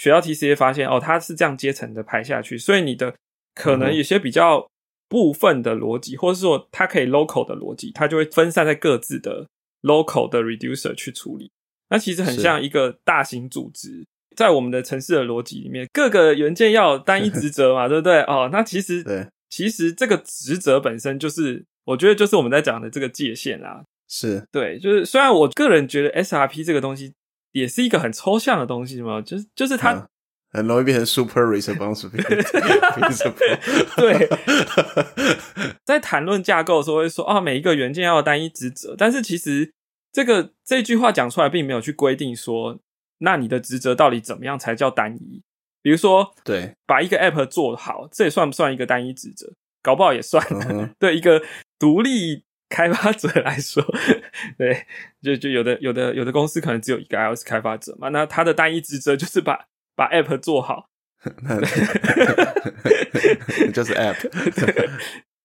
[0.00, 3.14] 学到 TCA 发现，哦，它是这样阶层的排下去，所以你的
[3.54, 4.66] 可能有些比较
[5.10, 9.46] 部分的逻辑，或者是说它可以 local 的逻辑，它就会分散在各自的
[9.82, 11.50] local 的 Reducer 去处理。
[11.90, 18.22] 那其实很像一个大型组织，在我们的城市的逻辑里面，各个元件要有单一职责嘛， 对不对？
[18.22, 19.26] 哦，那其实对。
[19.50, 23.84] 其实这个职责本身就是，我觉得就是我们在讲的这个界限啦。
[24.08, 27.12] 是对，就是虽然我个人觉得 SRP 这个东西
[27.52, 30.08] 也是一个很抽象的东西嘛，就是就是它
[30.52, 32.42] 很容易变成 super responsibility。
[33.96, 34.28] 对，
[35.84, 39.72] 在谈论架构的时候会说啊，每一个元件要有单一职责，但是其实
[40.12, 42.78] 这个这句话讲出来，并没有去规定说，
[43.18, 45.42] 那你的职责到底怎么样才叫单一？
[45.82, 49.50] 比如说，对，把一个 app 做好，这也算不算一个单一职责？
[49.82, 50.44] 搞不好也算。
[50.98, 51.42] 对一个
[51.78, 53.84] 独立开发者来说，
[54.56, 54.86] 对，
[55.20, 60.88] 就就有的有的有的公司可能只有一个 iOS 开发者嘛，那他的单一职责就是把把 app 做好，
[63.74, 64.16] 就是 app。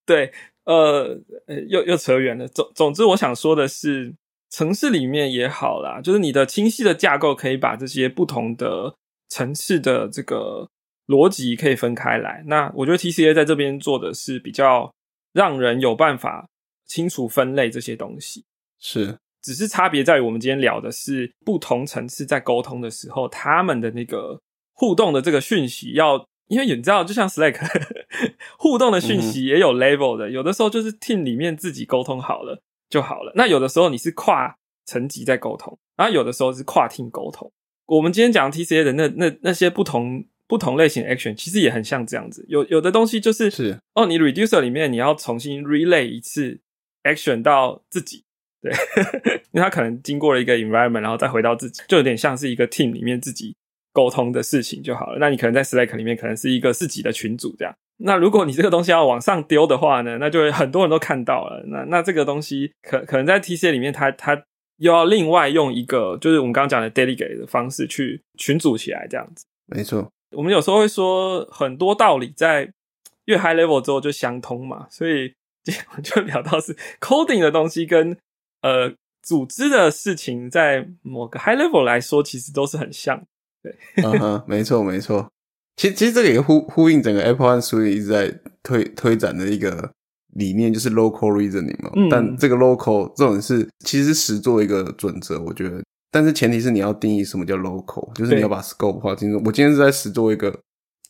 [0.06, 0.32] 对，
[0.64, 1.20] 呃，
[1.68, 2.48] 又又扯远了。
[2.48, 4.14] 总总之，我想说的是，
[4.50, 8.96] 城市里面也好啦，就是你的清晰的架构可以把这些不同的。
[9.28, 10.70] 层次的这个
[11.08, 14.94] 逻辑可以分开来，那我觉得 TCA 在这边做的是比较
[15.34, 16.48] 让人有办法
[16.86, 18.46] 清楚分类这些东西，
[18.80, 24.42] 是，只是差别在于我们今天聊的是不同层次在沟通的时候，他们的那个
[24.74, 27.60] 互动的这个讯息要，因为你知道，就像 Slack
[28.58, 37.52] 互动的讯息也有 level 的，有的时候就是 team 里面自己沟通好了就好了，那有的时候你是跨层级在沟通，然后有的时候是跨 team 沟通。
[37.88, 42.44] 我们今天讲 TCA 的那那那些不同不同类型 action，其实也很像这样子。
[42.48, 46.60] 有有的东西就是是哦，你 reducer 里面你要重新 relay 一次
[47.06, 48.24] action 到自己，
[48.62, 48.74] 对，
[49.54, 53.56] 因为他可能经过了一个 environment，然后再回到自己，就有点像是一个 team 里面自己
[53.94, 55.18] 沟通的事情就好了。
[55.20, 57.74] 那你可能在 Slack 里面可能是一个自己的群组这样。
[57.98, 61.64] 那如果你这个东西要往上丢的话呢，那就会很多人都看到了。
[61.68, 64.44] 那那这个东西可可能在 TCA 里面，它它。
[64.80, 69.46] 又要另外用一个，就是我们刚刚讲的 delegate 的方式去群组起来，这样子。
[69.68, 72.70] 没错，我们有时候会说很多道理在
[73.24, 75.34] 越 high level 之后就相通嘛，所以
[75.96, 78.18] 我就聊到是 coding 的东西跟
[78.62, 83.24] 呃组织的事情，在某个 high level 来说，其实都是很像。
[83.64, 85.32] 对，嗯哼，没错没错。
[85.78, 89.92] 其实其实这个也呼呼应整个 Apple One 书一直在推推展的一个。
[90.36, 99.42] 理念就是 local reasoning 嘛，但这个 local 这种是其实实做一个准则，我觉得，但是前提是你要定义什么叫 local，就是你要把 scope 画清楚。
[99.46, 100.54] 我今天是在实做一个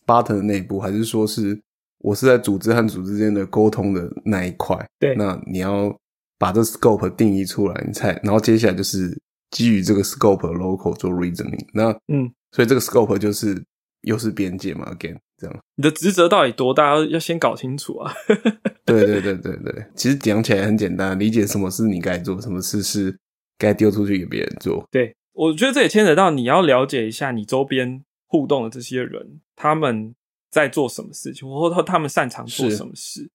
[0.06, 1.60] button 的内部，还是说是
[2.06, 4.78] 我是在组织和组织之间的沟通的那一块？
[5.00, 5.91] 对，那你要
[6.38, 11.65] 把这 scope 定义出来，你才，然后接下来就是基于这个 scope local 做 reasoning。
[11.74, 13.60] 那嗯，所以这个 scope 就是
[14.04, 15.18] 又是边界嘛，again。
[15.38, 16.89] 这样，你的职责到底多大？
[16.91, 18.13] 要要先搞清楚啊！
[18.86, 23.18] 对对对对对，其实讲起来很简单，理解什么是你该做，什么事是
[23.58, 24.88] 该丢出去给别人做。
[24.91, 30.15] 对，我觉得这也牵扯到你要了解一下你周边互动的这些人，他们
[30.56, 33.30] 在做什么事情，或者他们擅长做什么事，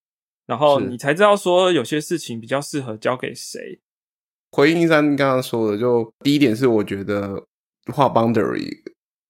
[0.47, 3.79] 然后你才知道说有些事情比较适合交给谁。
[4.53, 7.47] 回应一下你刚刚说的，就第一点是我觉得
[7.93, 8.71] 画 boundary。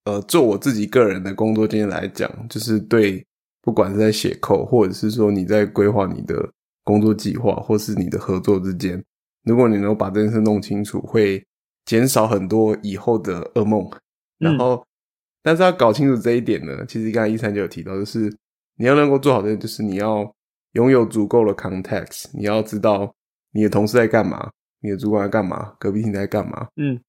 [0.04, 3.26] 呃，做我自己个人的工作经验来讲，就是对，
[3.60, 6.48] 不管是在写扣，或者是说你在规划你的
[6.84, 9.04] 工作计划，或是你的合作之间，
[9.44, 11.44] 如果你能把这件事弄清楚，会
[11.84, 13.90] 减少很多以后的噩梦。
[14.38, 14.82] 然后，
[15.42, 18.34] 但是要搞清楚这一点呢，其实刚才一三就有提到，就是
[18.76, 20.30] 你要能够做好的，就是你要
[20.72, 23.14] 拥有足够的 context，你要知道
[23.52, 24.50] 你的同事在干嘛，
[24.80, 27.00] 你的主管在干嘛，隔壁厅在干嘛，嗯，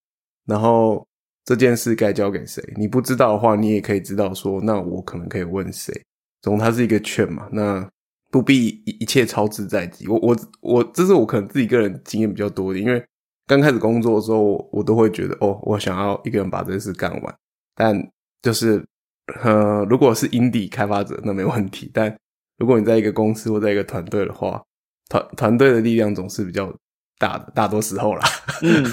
[0.45, 1.07] 然后。
[1.43, 2.63] 这件事该交给谁？
[2.77, 5.91] 你不知道的话，你也可以知道说，那我可能可以问谁。
[6.39, 7.89] 总它是一个劝嘛，那
[8.29, 10.07] 不必一一切操之在即。
[10.07, 13.03] 我我我，这是我可能自己个人经验比较多的，因为
[13.47, 17.35] 刚开始工作的时候，我都会觉得哦，我想要一个人把这件事干完。
[17.75, 17.99] 但
[18.41, 18.83] 就是
[19.43, 21.89] 呃，如果是 indie 开发者，那没问题。
[21.93, 22.15] 但
[22.57, 24.61] 如果你在一个公司或在一个团队的话，
[25.09, 26.73] 团团队的力量总是比较
[27.17, 28.21] 大的，大多时候啦。
[28.61, 28.83] 嗯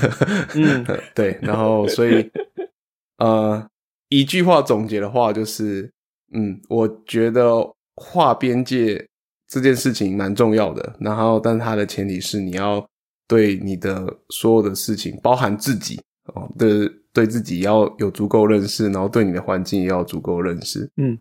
[0.55, 2.31] 嗯， 对，然后所以
[3.19, 3.67] 呃，
[4.09, 5.91] 一句话总结的话就是，
[6.33, 7.57] 嗯，我觉得
[7.97, 9.05] 划边界
[9.49, 12.87] 这件事情蛮重要的，然后但它的前提是你要
[13.27, 16.01] 对你的所有的事情，包含自己
[16.35, 20.91] 哦的对自己要有足够认识，然后对你的环境也要足够认识。
[20.97, 21.19] 嗯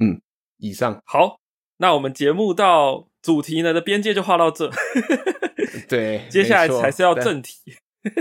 [0.00, 0.20] 嗯，
[0.58, 1.38] 以上好，
[1.78, 4.70] 那我们节目到主题呢的边界就画到这，
[5.88, 7.52] 对，接下来才是要正题。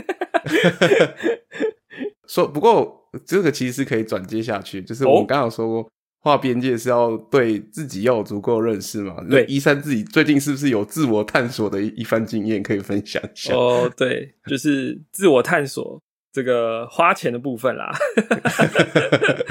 [2.28, 9.16] 说不过这个其实是可以转接下去，就是我刚刚有说过，画边界是要对自己要有足够认识嘛。
[9.30, 13.56] 对一三自己最近是不是有自我探索的一一番经验可以分享一下？
[13.56, 16.02] 哦，对，就是自我探索
[16.32, 17.92] 这个花钱的部分啦。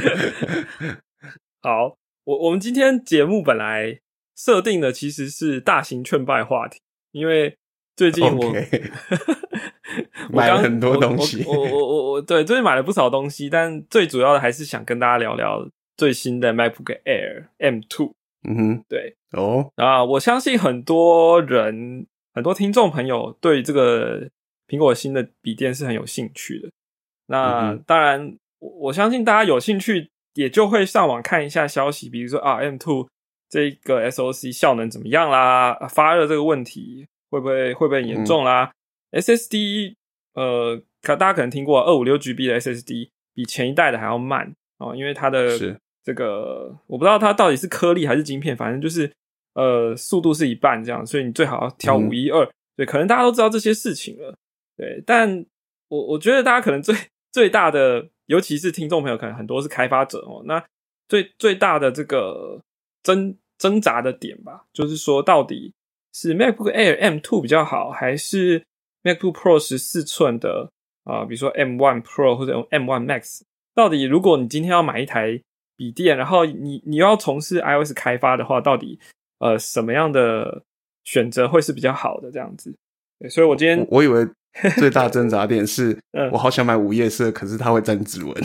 [1.62, 4.01] 好，我我们今天节目本来
[4.37, 6.81] 设定的其实是大型劝败话题，
[7.12, 7.59] 因为
[7.97, 8.55] 最近我
[10.33, 18.12] 买了很多东西我我我我我对最近买了不少东西，但最主要的还是想跟大家聊聊最新的 MacBook Air M2。
[18.43, 24.31] 嗯哼，对，哦，啊，我相信很多人、很多听众朋友对这个
[24.70, 26.70] 苹果新的笔电是很有兴趣的。
[27.26, 33.09] 那、嗯当然，我我相信大家有兴趣，也就会上网看一下消息，比如说啊，M two
[33.48, 38.70] 这个 SOC 效能怎么样啦，啊发热这个问题会不会会不会很严重啦、
[39.11, 39.94] SSD
[40.35, 45.59] 呃，可大家可能听过二五六 GB 的 SSD 比前一代的还要慢哦，因为它的
[46.04, 49.11] 这个我不知道它到底是颗粒还是晶片，反正就是
[49.54, 52.48] 呃速度是一半这样，所以你最好要挑嗯五一二。
[52.76, 54.35] 对，可能大家都知道这些事情了，
[54.81, 55.45] 对，但
[55.88, 56.97] 我我觉得大家可能最
[57.33, 60.64] 最大的，尤其是听众朋友，可能很多是开发者哦，那
[61.07, 62.59] 最最大的这个
[63.03, 65.75] 挣挣扎的点吧，就是说到底
[66.14, 68.64] 是 MacBook Air M2 比较好，还是
[69.03, 70.71] MacBook Pro 十四寸的
[71.05, 73.43] 啊、比如说 M1 Pro 或者 M1 Max，
[73.75, 75.38] 到底如果你今天要买一台
[75.77, 78.99] 笔电，然后你你要从事 iOS 开发的话，到底
[79.40, 80.62] 呃什么样的
[81.05, 82.75] 选择会是比较好的这样子？
[83.19, 84.27] 对，所以我今天我以为
[84.78, 88.34] 最大挣扎点是 嗯我好想买午夜色，可是它会沾指纹。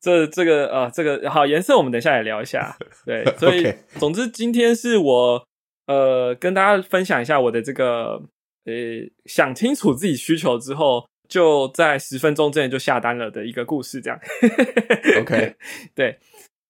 [0.00, 2.76] 这这个啊、这个好颜色，我们等一下来聊一下。
[3.04, 5.44] 对，所以总之今天是我
[5.86, 8.22] 呃跟大家分享一下我的这个
[8.64, 8.72] 呃
[9.24, 14.18] 想清楚自己需求之后，就在十分钟之内就下单了的一个故事，这样。
[15.20, 15.56] OK
[15.94, 16.18] 对，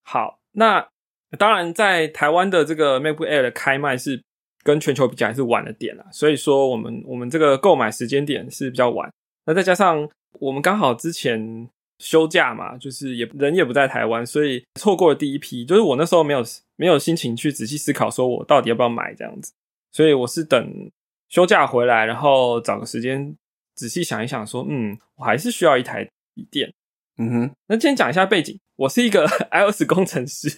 [0.02, 0.88] 好，那
[1.36, 4.22] 当然在台湾的这个 MacBook Air 的开卖是
[4.66, 9.08] 跟全球比较还是晚了点啦，所以说我们我们这个购买时间点是比较晚。
[9.46, 10.06] 那再加上
[10.40, 11.68] 我们刚好之前
[12.00, 15.64] 休假嘛，就是也人也不在台湾，所以错过了第一批。
[15.64, 16.42] 就是我那时候没有
[16.74, 19.52] 没有心情去仔细思考，说我到底要不要买这样子，
[19.92, 20.90] 所以我是等
[21.28, 23.36] 休假回来，然后找个时间
[23.76, 26.72] 仔细想一想说嗯，我还是需要一台笔电。
[27.18, 30.48] 嗯哼，那今天讲一下背景，我是一个 iOS 工程师，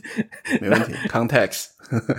[0.60, 0.92] 没问题。
[1.08, 1.68] Context，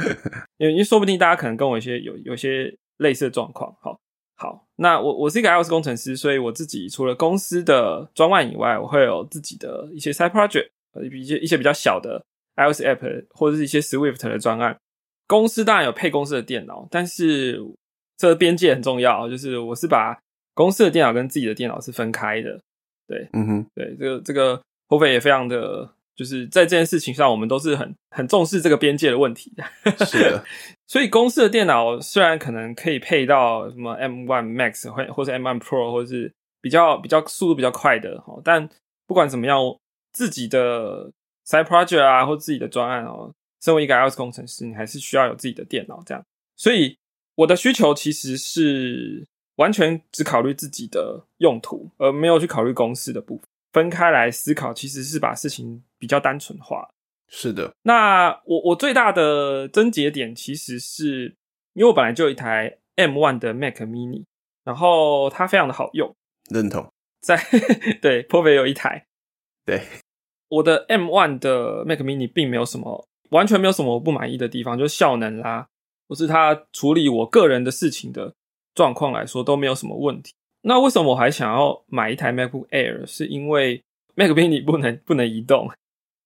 [0.57, 3.75] 因为说不定大家可能跟我一些有有些类似的状况。
[3.81, 3.99] 好，
[4.35, 12.23] 好，那我我是一个 iOS 工程师，所以我自己除了公司的专案以外，我会有自己的一些 side project，呃，一些一些比较小的
[12.55, 14.77] iOS app 或者是一些 Swift 的专案。
[15.27, 17.62] 公司当然有配公司的电脑，但是
[18.17, 20.17] 这个边界很重要，就是我是把
[20.55, 22.59] 公司的电脑跟自己的电脑是分开的。
[23.07, 29.54] 对嗯哼，对，这个这个后费也非常的，就是在这件事情上，我们都是很很重视这个边界的问题。
[30.06, 30.43] 是的，
[30.88, 38.67] 所以公司的电脑虽然可能可以配到什么 M One Max 或或者 M One Pro，或者是比较比较速度比较快的哈，但
[39.08, 39.60] 不管怎么样，
[40.12, 41.12] 自己的
[41.45, 46.23] side project 啊，或自己的专案哦，身为一个 iOS 工程师，你还是需要有自己的电脑这样。
[46.58, 46.97] 所以
[47.36, 49.25] 我的需求其实是
[49.56, 53.45] 完全只考虑自己的用途，而没有去考虑公司的部分。
[53.71, 56.89] 分开来思考，其实是把事情比较单纯化。
[57.27, 61.36] 是的，那我我最大的症结点其实是
[61.73, 64.25] 因为我本来就有一台 M One 的 Mac Mini，
[64.63, 66.15] 然后它非常的好用，
[66.49, 66.91] 认同。
[67.21, 67.38] 在
[68.01, 69.05] 对 p o v 有一台，
[69.63, 69.82] 对，
[70.47, 75.67] 我的 M One 的 Mac Mini 并没有什么完全没有什么我不满意的地方，就是效能啦，
[76.08, 78.34] 或是它处理我个人的事情的
[78.73, 80.34] 状况来说都没有什么问题。
[80.61, 83.05] 那为什么我还想要买一台 MacBook Air？
[83.05, 83.81] 是因为
[84.15, 85.69] Mac Mini 不能不能移动。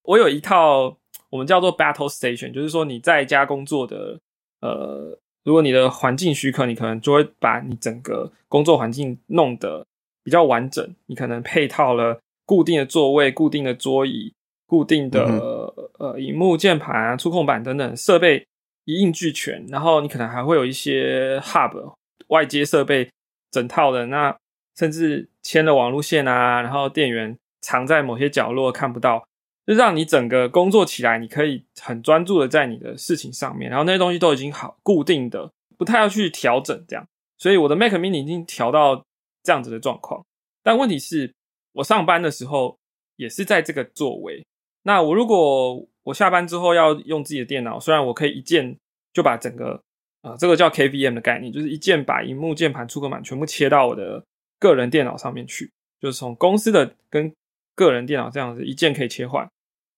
[0.03, 0.97] 我有一套
[1.29, 4.19] 我们叫做 Battle Station，就是说你在家工作的，
[4.61, 9.85] 呃，如果你的环境许可，你可能就会把你整个工作环境弄得
[10.23, 10.95] 比较完整。
[11.05, 14.33] 你可能配套了固定的座位、固定的桌椅、
[14.65, 18.45] 固定的、嗯呃荧幕、键盘啊、触控板等等设备，
[18.85, 21.93] 一应俱全，然后你可能还会有一些 hub
[22.27, 23.09] 外接设备
[23.53, 24.35] 整套的，那
[24.75, 29.23] 甚至牵了网路线啊，然后电源藏在某些角落看不到，
[29.67, 37.07] 就让你整个工作起来，你可以很专注的在你的事情上面，然后那些东西都已经好固定的，不太要去调整这样。
[37.37, 39.05] 所以我的 Mac Mini 已经调到
[39.43, 40.25] 这样子的状况，
[40.63, 41.31] 但问题是，
[41.73, 42.77] 我上班的时候
[43.17, 44.43] 也是在这个座位。
[44.83, 48.75] 那我如果我下班之后要用自己的电脑，虽然我可以一键
[49.13, 49.81] 就把整个
[50.23, 54.23] 啊，这个叫 KVM 的概念，就是一键把荧幕、键盘、触控板全部切到我的
[54.57, 57.31] 个人电脑上面去，就是从公司的跟
[57.75, 59.47] 个人电脑这样子一键可以切换。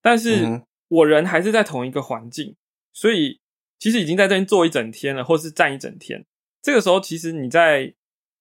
[0.02, 2.56] 但是我人还是在同一个环境，
[2.92, 3.40] 所以
[3.78, 6.26] 其实已经在这边坐一整天了，或是站一整天。
[6.62, 7.94] 这个时候，其实你在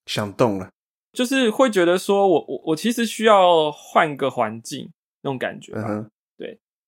[0.07, 0.71] 想动了，
[1.13, 6.07] 就是会觉得说我我我其实需要换个环境那种感觉吧。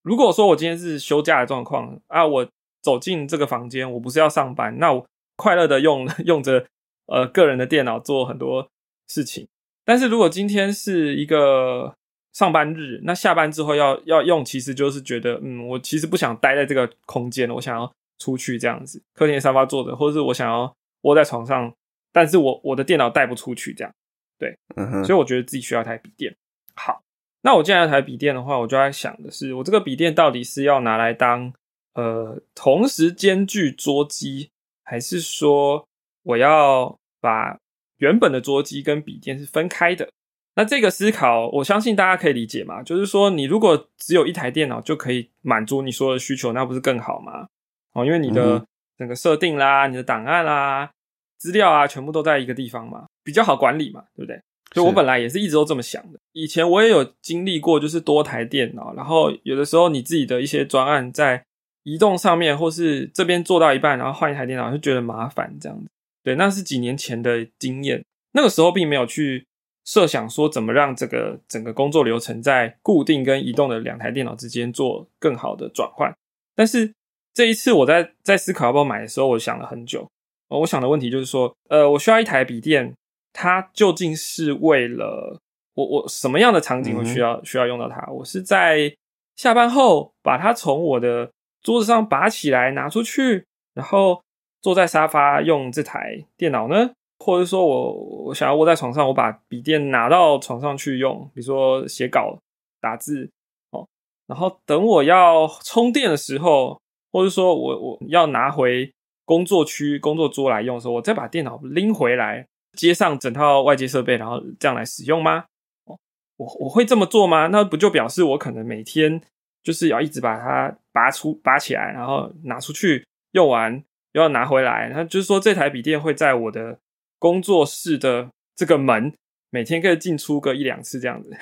[0.02, 2.48] 如果说我今天是休假的状况啊，我
[2.86, 6.64] 走进这个房间，我不是要上班，那我快乐的用 用着
[7.06, 8.70] 呃个人的电脑做很多
[9.08, 9.48] 事情。
[9.84, 11.96] 但是如果今天是一个
[12.32, 21.74] 上班日，那下班之后要要用，其实就是觉得嗯，我其实不想待在这个空间，我想要出去这样子，客厅沙发坐着，或者是我想要窝在床上，
[22.12, 23.92] 但是我我的电脑带不出去，这样
[24.38, 24.56] 对，
[25.02, 26.32] 所以我觉得自己需要一台笔电。
[26.76, 27.02] 好。
[27.42, 31.52] 那我既然要台笔电的话，我就在想的是，我这个笔电到底是要拿来当
[31.96, 34.50] 呃同时兼具桌机，
[34.84, 35.84] 还是说
[36.22, 37.58] 我要把
[37.96, 40.08] 原本的桌机跟笔电是分开的？
[40.54, 42.82] 那这个思考，我相信大家可以理解嘛。
[42.82, 47.46] 就是说，你如果只有一台电脑就可以满足你所有的需求，那不是更好吗？
[47.92, 48.64] 哦，因为你的
[48.96, 50.90] 整个设定啦、你的档案啦、
[51.38, 54.40] 资料啊，全部都在一个地方嘛，比较好管理嘛，对不对？
[54.74, 56.18] 所以我本来也是一直都这么想的。
[56.32, 61.44] 以前我也有经历过，就是多台电脑，然后有的时候你自己的一些专案在
[61.86, 65.86] 移动上面，或是这边做到一半，然后换一台电脑就觉得麻烦这样子。
[66.24, 69.46] 对，那是几年前的经验，那个时候并没有去
[69.84, 76.12] 设想说怎么让这个整个工作流程在固定跟移动的两台电脑之间做更好的转换。
[76.56, 76.92] 但是
[77.32, 80.06] 这一次我在在思考要不要买的时候，我想了很久。
[80.48, 82.92] 我想的问题就是说，呃，我需要一台笔电。
[83.38, 85.38] 它究竟是为了
[85.74, 88.10] 我我什么样的场景会需要需要用到它？
[88.10, 88.90] 我是在
[89.36, 91.30] 下班后把它从我的
[91.66, 94.22] 桌子上拔起来拿出去，然后
[94.62, 96.92] 坐在沙发用这台电脑呢？
[97.18, 97.92] 或者说我
[98.26, 102.38] 我想要窝在床上，我把笔电拿到床上去用，比如说写稿
[102.80, 103.28] 打字
[103.72, 103.84] 哦，
[104.28, 108.92] 然后等我要充电的时候，或者说我我要拿回
[109.24, 112.46] 工作区工作桌来用的时候，我再把电脑拎回来。
[112.76, 115.46] 接上整套外接设备，然后这样来使用吗？
[115.86, 115.98] 哦，
[116.36, 117.46] 我我会这么做吗？
[117.46, 119.18] 那不就表示我可能每天
[119.62, 124.90] 就是要一直把它拔出、拔起来，然后拿出去用完，又要拿回来。
[124.94, 126.78] 那就是说，这台笔电会在我的
[127.18, 129.12] 工作室的这个门
[129.50, 131.36] 每天可以进出个一两次这样子。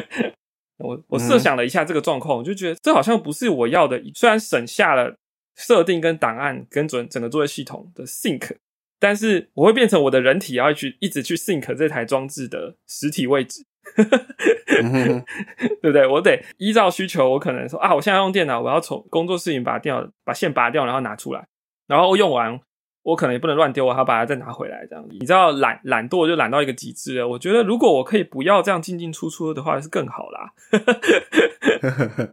[0.76, 3.98] 我我设想了一下这个状况，我就觉得这好像不是我要的。
[4.14, 5.16] 虽然省下了
[5.56, 8.56] 设定跟档案跟整整个作业系统的 sync。
[8.98, 13.64] 但是我会变成我的人体要去一直去 sync 这台装置的实体位置，
[15.80, 16.06] 对不对？
[16.06, 21.46] 我得依照需求，我可能说啊，我现在用电脑，我要从工作室里把电脑把线拔掉，然后拿出来，
[21.86, 22.58] 然后用完，
[23.02, 25.10] 我可能也不能乱丢，我还要把它再拿回来，这样子。
[25.20, 27.28] 你知道懒懒惰就懒到一个极致了。
[27.28, 30.52] 我觉得如果我可以不要这样进进出出的话，是更好啦。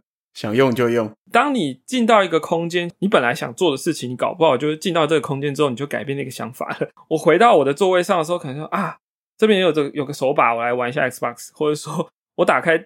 [0.32, 1.10] 想用就用。
[1.32, 6.88] 当你进到一个空间，你本来想做的事情，你搞不好就是进到这个空间之后，你就改变那个想法了。
[7.08, 8.98] 我回到我的座位上的时候，可能说啊，
[9.40, 12.76] 这边也有这有个手把，我来玩一下 Xbox， 或者说我打开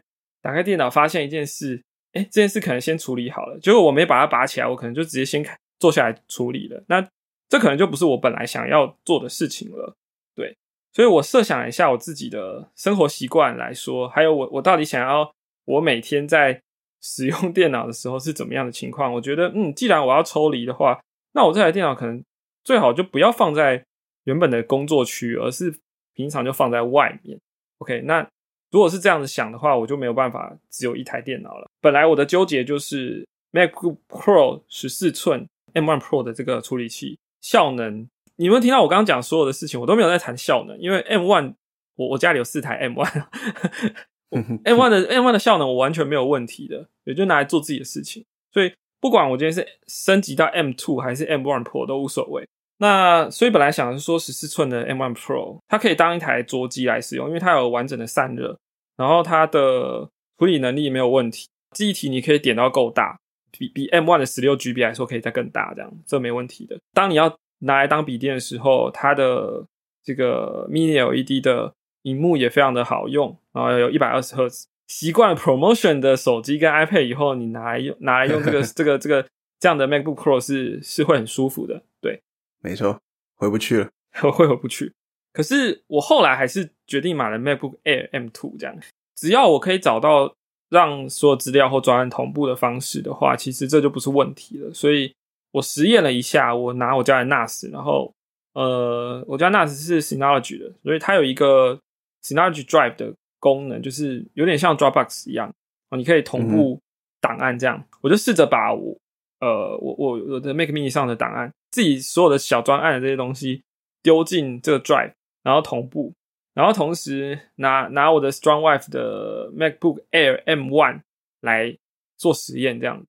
[0.40, 6.82] 打开电脑，发现一件事，哎，这件事可能先处理好了，结果我没把它拔起来，我可能就直接先开坐下来处理了。
[6.86, 7.04] 那
[7.48, 9.96] 这可能就不是我本来想要做的事情了。
[10.36, 10.56] 对，
[10.92, 16.60] 所以我设想一下我自己的生活习惯来说，还有我我到底想要我每天在。
[17.06, 19.12] 使用电脑的时候是怎么样的情况？
[19.12, 20.98] 我觉得，嗯，既然我要抽离的话，
[21.34, 22.24] 那我这台电脑可能
[22.64, 23.84] 最好就不要放在
[24.24, 25.70] 原本的工作区，而是
[26.14, 27.38] 平常就放在外面。
[27.78, 28.26] OK，那
[28.70, 31.68] 如果是这样子想的话，我就没有办法只有一台电脑了。
[31.80, 41.54] 本来我的纠结就是 MacBook Pro 十四寸 M1 Pro 的这个处理器效能，你们听到我刚刚讲所有的事情，我都没有在谈效能，因为 M1
[41.96, 43.24] 我我家里有四台 M1。
[44.64, 48.24] M one 的 M one 的效能我完全没有问题的，也就拿来做自己的事情。
[48.50, 52.44] 所以不管我今天是升级到 M two 还是 M one Pro 都无所谓。
[52.78, 58.58] 那所以本来想是说十四寸的 M one Pro 它可以当一台桌机来使用，因为它有完整的散热，
[58.96, 60.08] 然后它的
[60.38, 63.18] 处理能力没有问题，记忆体你可以点到够大，
[63.50, 66.78] 比比 M1 的十六 GB 来说可以再更大，这样这没问题的。
[66.92, 69.64] 当你要拿来当笔电的时候，它的
[70.02, 71.72] 这个 Mini LED 的
[72.02, 74.66] 荧幕也非常的好用，然后有一百二十赫兹。
[74.86, 79.26] 习惯了 Promotion 的手机跟 iPad 以后，你拿来用拿来用这个 这个这个
[79.58, 81.82] 这样的 MacBook Pro 是是会很舒服的。
[82.02, 82.20] 对，
[82.64, 82.98] 没错，
[83.36, 83.90] 回不去了，
[84.24, 84.92] 我会回不去。
[85.32, 88.76] 可是我后来还是决定买了 MacBook Air M2，这样
[89.14, 90.34] 只要我可以找到
[90.70, 94.72] 让所有资料或专案同步的方式的话，其实这就不是问题了。
[94.74, 95.14] 所以
[95.52, 98.12] 我实验了一下，我拿我家的 NAS，然后
[98.54, 101.78] 呃，我家 NAS 是 Synology 的，所以它有一个
[102.22, 103.14] Synology Drive 的。
[103.40, 105.52] 功能就是有点像 Dropbox 一样
[105.90, 106.80] 哦，你可以同步
[107.20, 107.84] 档案这样。
[108.00, 108.96] 我就试着把我
[109.44, 113.62] 呃我我我的 Mac Mini 上的档案，自己所有的小专案的这些东西
[114.02, 116.14] 丢进这个 Drive，然后同步，
[116.54, 121.02] 然后同时拿拿我的 Strong Wife 的 MacBook Air M One
[121.40, 121.76] 来
[122.16, 123.04] 做实验这样。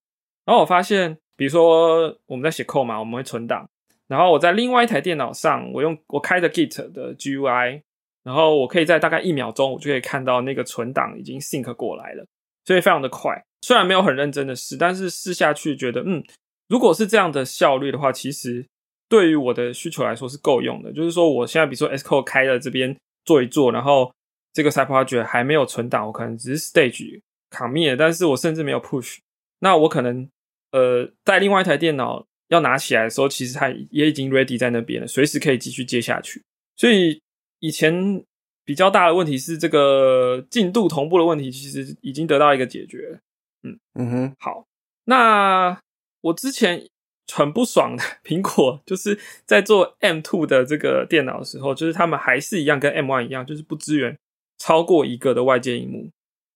[0.46, 3.70] 然后我发现，比如说我们在写 code 嘛，我们会存档，
[4.08, 7.82] 然后我在另外一台电脑上，我用我开着 Git 的 GUI。
[8.26, 12.26] 然后我可以在大概一秒钟，我就可以看到那个存档已经 sync 过来了，
[12.66, 13.40] 所以非常的快。
[13.66, 16.24] 虽然没有很认真的试，但是试下去觉得，嗯，
[16.68, 18.66] 如果是这样的效率的话，其实
[19.10, 20.92] 对于我的需求来说是够用的。
[20.94, 22.96] 就是说，我现在比如说 SCO 开了这边
[23.26, 24.14] 做一做，然后
[24.54, 29.18] 这个 side project 还没有存档，我可能只是 stage commit，但是我甚至没有 push，
[29.60, 30.30] 那我可能
[30.72, 36.42] 呃在另外一台电脑要拿起来的时候，其实它也已经 ready 在那边了，随时可以继续接下去，
[36.78, 37.20] 所以。
[37.62, 38.22] 以前
[38.64, 43.20] 比较大的问题是这个进度同步的问题，其实已经得到一个解决。
[43.66, 44.66] 嗯嗯哼，好。
[45.06, 45.80] 那
[46.22, 46.88] 我之前
[47.34, 54.18] 很不爽的 苹果，就是在做 M2 的这个电脑的时候，就是他们还是一样跟 M1 一样，就是不支援
[54.58, 56.10] 超过一个的外接荧幕，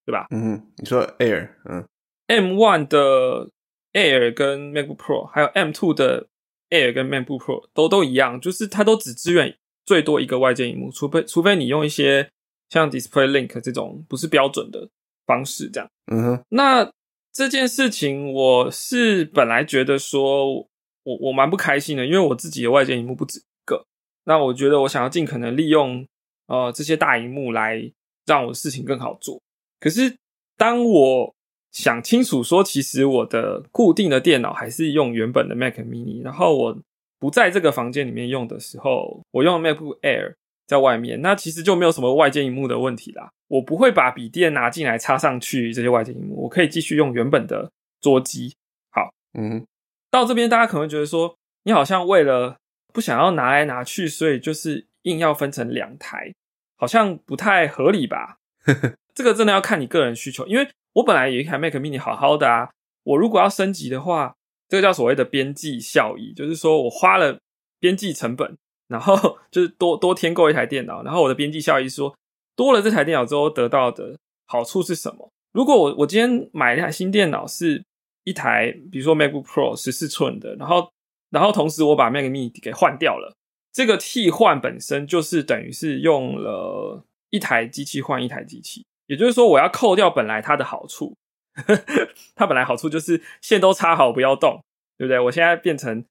[0.06, 0.26] 对吧？
[0.30, 1.86] 嗯哼，你说 Air，嗯
[2.28, 3.50] ，M1 的
[3.92, 6.28] Air 跟 MacBook Pro，还有 M2 的
[6.70, 9.56] Air 跟 MacBook Pro 都都一样，就是它都只支援。
[9.86, 12.30] 最多一个外接荧幕，除非除非你用一些
[12.68, 14.88] 像 Display Link 这种不是标准的
[15.26, 15.90] 方式，这样。
[16.12, 16.44] 嗯哼。
[16.50, 16.84] 那
[17.32, 23.86] 这件事情，我是本来觉得说，我我蛮不开心的，因为我自己的外接荧幕不止一个。
[24.24, 26.06] 那我觉得我想要尽可能利用
[26.46, 27.92] 呃这些大荧幕来
[28.26, 29.40] 让我的事情更好做。
[29.78, 30.16] 可是
[30.56, 31.34] 当我
[31.72, 36.78] 想清楚说，其实我的固定的电脑还是用原本的 Mac Mini，然后我。
[37.20, 40.36] 不在这个房间里面用的时候，我用 MacBook Air
[40.70, 43.28] 在外面，那其实就没有什么外接荧幕的问题啦。
[43.48, 47.68] 我不会把笔电拿进来插上去这些外接荧幕，我可以继续用原本的
[48.00, 48.54] 桌机。
[48.90, 49.66] 好，嗯，
[50.12, 52.56] 到这边大家可能会觉得说，你好像为了
[52.92, 56.32] 不想要拿来拿去，所以就是硬要分成两台，
[56.76, 58.36] 好像不太合理吧？
[59.12, 62.70] 这个真的要看你个人需求，因为我本来有一台 Mac Mini 好好的啊，
[63.02, 64.36] 我如果要升级的话。
[64.70, 67.40] 这个叫所谓的边际效益，就是说我花了
[67.80, 68.56] 边际成本，
[68.90, 72.14] 然后 就是多多添购一台电脑，然后我的边际效益说
[72.56, 75.30] 多了这台电脑之后得到的好处是什么？
[75.52, 77.82] 如果我我今天买一台新电脑是
[78.24, 80.90] 一台，比如说 MacBook Pro 十四寸的，然后
[81.30, 83.34] 然后同时我把 Mac Mini 给换掉了，
[83.72, 91.16] 这个替换本身就是等于是用了一台机器换一台机器，也就是说我要扣掉本来它的好处。
[92.36, 94.62] 它本来好处就是线都插好不要动，
[94.96, 95.18] 对不对？
[95.18, 96.04] 我现在变成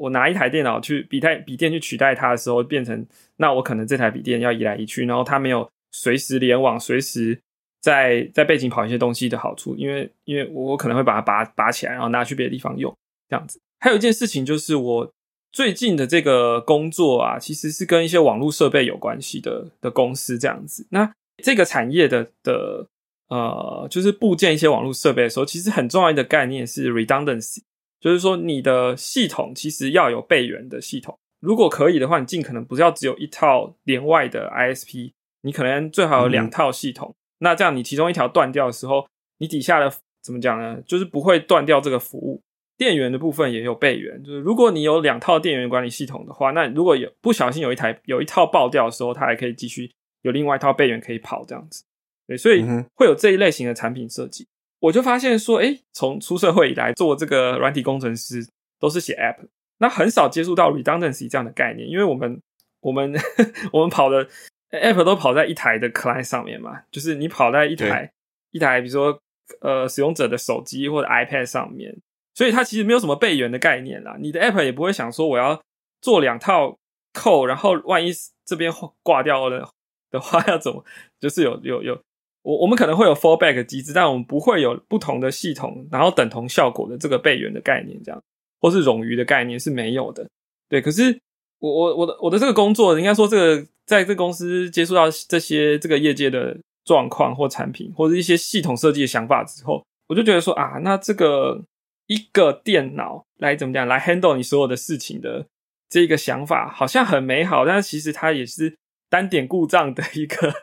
[0.00, 7.38] 我拿一台电脑去笔台笔电去取代它的时候，变成那我可能这台笔电要移来移去，然后它没有随时联网、随时
[7.80, 12.92] 在在背景跑一些东西的好处，因为因为我可能会把它拔拔起来，然后拿去别的地方用
[13.28, 13.60] 这样子。
[13.78, 15.12] 还有一件事情就是我
[15.52, 20.86] 最近的这个工作啊，其实是跟一些网络设备有关系的的公司这样子。
[20.90, 22.88] 那这个产业的的。
[23.30, 27.60] 呃，就是部件一些网络设备的时候，其实很重要的概念是 redundancy，
[28.00, 31.18] 就是说你的系统其实要有备援的系统。
[31.38, 37.14] 如果可以的话，你尽可能不是要只有一套连外的 ISP，你可能最好有两套系统。
[37.38, 39.06] 那这样你其中一条断掉的时候，
[39.38, 39.90] 你底下的
[40.22, 40.82] 怎么讲呢？
[40.86, 42.42] 就是不会断掉这个服务。
[42.76, 49.90] 电源的部分也有备援，就是如果你有两套电源管理系统的话，那如果有不小心有一台有一套爆掉的时候，它还可以继续
[50.22, 51.84] 有另外一套备援可以跑这样子。
[52.26, 54.46] 对，所以会有这一类型的产品设计。
[54.80, 58.46] 我就发现说，哎，从出社会以来做这个软体工程师，
[58.78, 59.46] 都是写 App，
[59.78, 62.40] 那很少接触到 redundancy 这样的概念，因为我们
[62.80, 63.14] 我们
[63.72, 64.26] 我们跑的
[64.70, 68.10] App 都跑在一台的 client 上面嘛，就是你跑在一台
[68.52, 69.20] 一台，比如说
[69.60, 71.94] 呃使用者的手机或者 iPad 上面，
[72.34, 74.16] 所以它其实没有什么备援的概念啦。
[74.18, 75.62] 你的 App 也不会想说我要
[76.00, 76.78] 做两套
[77.12, 78.10] code，然后万一
[78.46, 78.72] 这边
[79.02, 79.70] 挂掉了
[80.10, 80.82] 的话要怎么，
[81.20, 82.02] 就是有有有。
[82.42, 88.22] 我我们可能会有 fallback 机制，但我们不会有不同的系统，然后等同效果的这个备援的概念，这样
[88.60, 90.26] 或是冗余的概念是没有的。
[90.68, 91.20] 对，可是
[91.58, 101.62] 我我我的我的这个工作，应该说这个在这公司接触到这些这个业界的状况或产品，或者一些系统设计的想法之后，我就觉得说啊，那这个
[102.06, 105.46] 一个电脑来怎么讲来 handle 你所有的事情的
[105.88, 108.74] 这个想法，好像很美好，但是其实它也是
[109.10, 110.54] 单点故障的一个。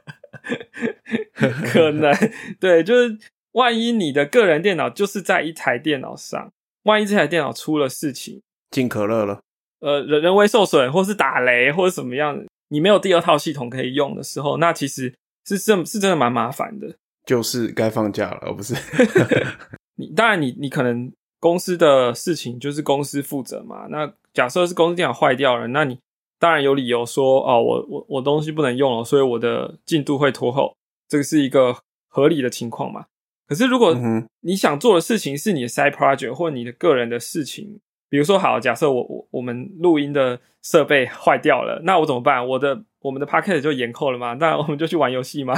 [1.34, 2.14] 可能
[2.60, 3.18] 对，就是
[3.54, 6.52] 万一你的个人电脑就是在一台电脑上，
[6.84, 9.42] 万一这台电脑出了事情，进可乐了，
[9.80, 12.40] 呃，人人为受损，或是打雷，或者什么样，
[12.70, 15.14] 你没有第二套系统可以用的时候，那其实
[15.46, 16.96] 是真是真的蛮麻烦的。
[17.26, 18.76] 就是该放假了，而不是
[19.98, 20.08] 你。
[20.16, 23.88] 当然，你你可能公司的事情就是公司负责嘛。
[23.90, 25.98] 那假设是公司电脑坏掉了，那你。
[26.40, 30.76] 当然有理由说哦，我我我东西不能用了，所以我的进度会拖后，
[31.08, 31.76] 这个是一个
[32.08, 33.06] 合理的情况嘛？
[33.48, 33.96] 可是如果
[34.42, 37.80] 你想做的事情是你的 side project 或你的个人的事情，
[38.10, 42.46] 比如说好，假设我我我们录音的设备坏掉了，那我怎么办？
[42.46, 44.34] 我的我们的 p o c k e t 就延后了吗？
[44.34, 45.54] 那我们就去玩游戏吗？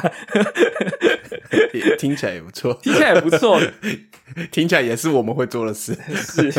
[1.98, 3.60] 听起来也不错，听起来也不错，
[4.52, 5.94] 听起来也是我们会做的事。
[6.14, 6.52] 是，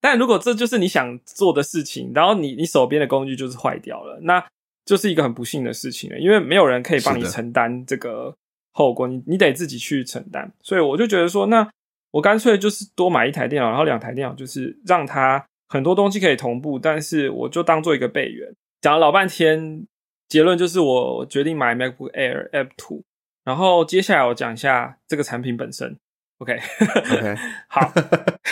[0.00, 4.44] 但如果这就是你想做的事情，然后你你手边的工具就是坏掉了，那
[4.84, 8.34] 就是一个很不幸的事情了，因为没有人可以帮你承担这个
[8.72, 10.52] 后果，你你得自己去承担。
[10.62, 11.68] 所以我就觉得说，那
[12.10, 18.52] 我干脆就是多买一台电脑，然后两台电脑，就是让它很多东西可以同步，但是我就当做一个备援。
[18.80, 19.86] 讲了老半天，
[20.28, 23.04] 结论就是我决定买 MacBook Air App Two。
[23.44, 25.98] 然后接下来我讲一下这个产品本身
[26.38, 27.36] ，OK，OK，
[27.68, 27.92] 好，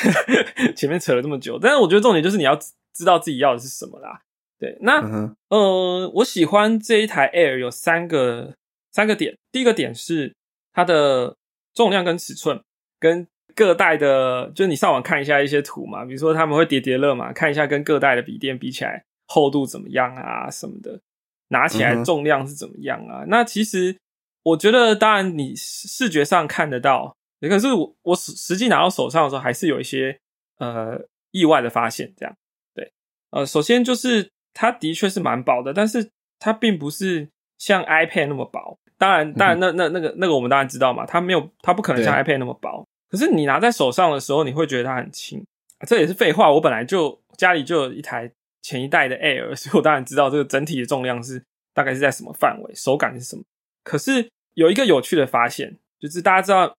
[0.75, 2.59] 前面扯了这么久，但是我觉得重点就是你要
[2.93, 4.23] 知道自己要的是什么啦。
[4.59, 5.01] 对，那
[5.49, 8.55] 呃，我喜欢这一台 Air 有三个
[8.91, 10.35] 三个点，第一个点是
[10.73, 11.37] 它的
[11.73, 12.61] 重量跟尺寸，
[12.99, 21.01] 跟各代的，就是你上网看一下一些图嘛，比如说他们会叠叠乐嘛，看一下跟各代的笔电比起来厚度怎么样啊什么的，
[21.49, 23.25] 拿起来重量是怎么样啊？
[23.29, 23.97] 那其实。
[24.43, 30.19] 我觉得，当然你视觉上看得到，可是我我实实际拿到手上的时候，还是有一些
[30.59, 30.99] 呃
[31.31, 32.13] 意外的发现。
[32.17, 32.35] 这样，
[32.75, 32.91] 对，
[33.31, 37.29] 呃，首先就是它的确是蛮薄的，但是它并不是
[37.59, 38.79] 像 iPad 那么薄。
[38.99, 42.87] 当然，当然，那那那个那个我们当然知道嘛，它没有，它不可能像 iPad 那么薄。
[43.09, 45.43] 可是你拿在手上的时候，你会觉得它很轻。
[45.87, 48.31] 这也是废话，我本来就家里就有一台
[48.61, 53.43] 前一代的 Air，所以我当然知道这个整体的重量是大概是在什么范围，手感是什么。
[53.83, 56.77] 可是有一个有趣的发现，就是大家知道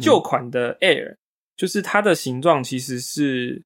[0.00, 1.16] 旧款的 Air，
[1.56, 3.62] 就是它的形状其实是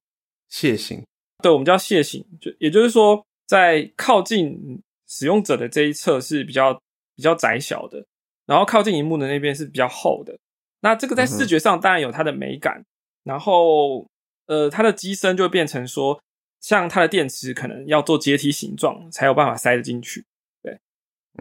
[0.49, 1.03] 楔形，
[1.41, 6.73] 对，我们叫楔形，就也就是说，在靠近使用者的这一侧是比较
[7.15, 8.05] 比较窄小的，
[8.45, 10.37] 然后靠近荧幕的那边是比较厚的。
[10.81, 12.83] 那这个在视觉上当然有它的美感，
[13.23, 14.07] 然后
[14.45, 16.21] 呃，它的机身就会变成说，
[16.59, 20.23] 像它的电池可能要做阶梯形状才有办法塞得进去，
[20.61, 20.79] 对，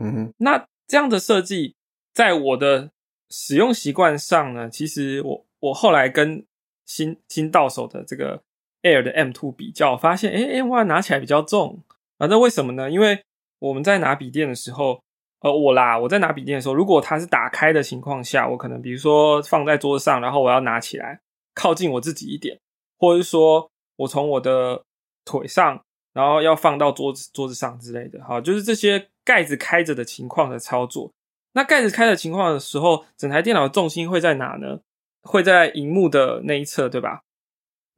[0.01, 0.66] 嗯哼，那。
[0.91, 1.76] 这样的设计，
[2.12, 2.91] 在我的
[3.30, 6.45] 使用习惯上呢，其实我我后来跟
[6.84, 8.43] 新新到手的这个
[8.82, 11.80] Air 的 M Two 比较，发现，哎哎，哇，拿起来比较重
[12.18, 12.26] 啊。
[12.26, 12.91] 那为什么呢？
[12.91, 13.22] 因为
[13.61, 15.01] 我们在拿笔电的时候，
[15.43, 21.20] 呃，我啦，我在拿笔电的时候，如果它是打开的情况下，我可能比如说放在桌子上，然后我要拿起来
[21.55, 22.59] 靠近我自己一点，
[22.99, 24.82] 或者是说我从我的
[25.24, 25.84] 腿上。
[26.12, 31.12] 然后要放到桌子桌子上之类的，好，就是这些盖子开着的情况的操作。
[31.53, 34.81] 那盖子开的情况的时候，整台电脑的重心会在哪呢？
[35.23, 37.23] 会在荧幕的那一侧，对吧？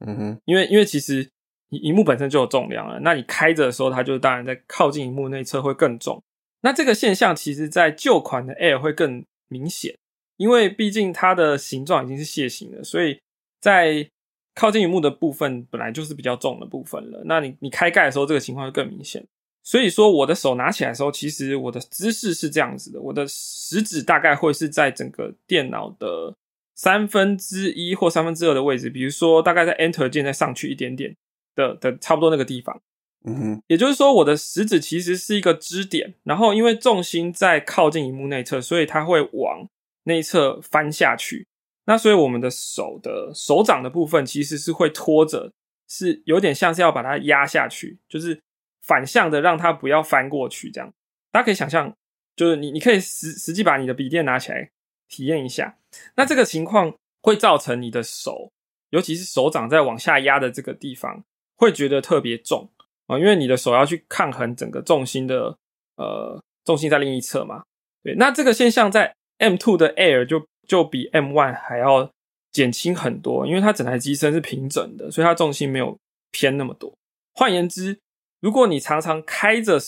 [0.04, 1.30] 嗯哼，因为因为其实
[1.68, 6.20] 荧幕本身就有重量了，那你开着的时候，它就当然在靠近荧幕那一侧会更重。
[6.62, 9.96] 那这个现象其实在旧款的 Air 会更明显，
[10.36, 13.20] 因为毕竟它的形状已经是楔形了，所以
[13.60, 14.08] 在
[14.54, 19.24] 靠近荧幕的部分本来就是比较重的部分了，那你你开盖的时候，这个情况就更明显。
[19.62, 26.34] 所以说，我的手拿起来的时候，其实我的姿势是这样子的，我的食指大概会是在整个电脑的
[26.74, 31.16] 三分之一或三分之二的位置，比如说大概在 Enter 键再上去一点点
[31.54, 32.80] 的的差不多那个地方。
[33.24, 39.68] 嗯哼，也就是说，我的食指其实是一个支点，然后因为重心在靠近荧幕内侧，所以它会往
[40.04, 41.46] 内侧翻下去。
[41.84, 45.52] 那所以我们的手的手掌的部分其实是会拖着，
[45.88, 48.42] 是有点像是要把它压下去，就是
[48.86, 50.70] 反向的让它不要翻过去。
[50.70, 50.92] 这样
[51.30, 51.92] 大家可以想象，
[52.36, 54.70] 就是你你可以实实际把你的笔电拿起来
[55.08, 55.76] 体验一下。
[56.16, 58.50] 那这个情况会造成你的手，
[58.90, 61.24] 尤其是手掌在往下压的这个地方，
[61.56, 62.68] 会觉得特别重
[63.06, 65.56] 啊，因为你的手要去抗衡整个重心的
[65.96, 67.62] 呃重心在另一侧嘛。
[68.02, 69.14] 对，那这个现象在。
[69.38, 72.08] M2 的 Air 就就比 M1 还要
[72.52, 75.98] 减轻很多，因为它整台机身是平整的，所以它重心没有
[76.30, 76.92] 偏那么多。
[77.34, 77.98] 换言之，
[78.42, 79.78] 如果你常常开着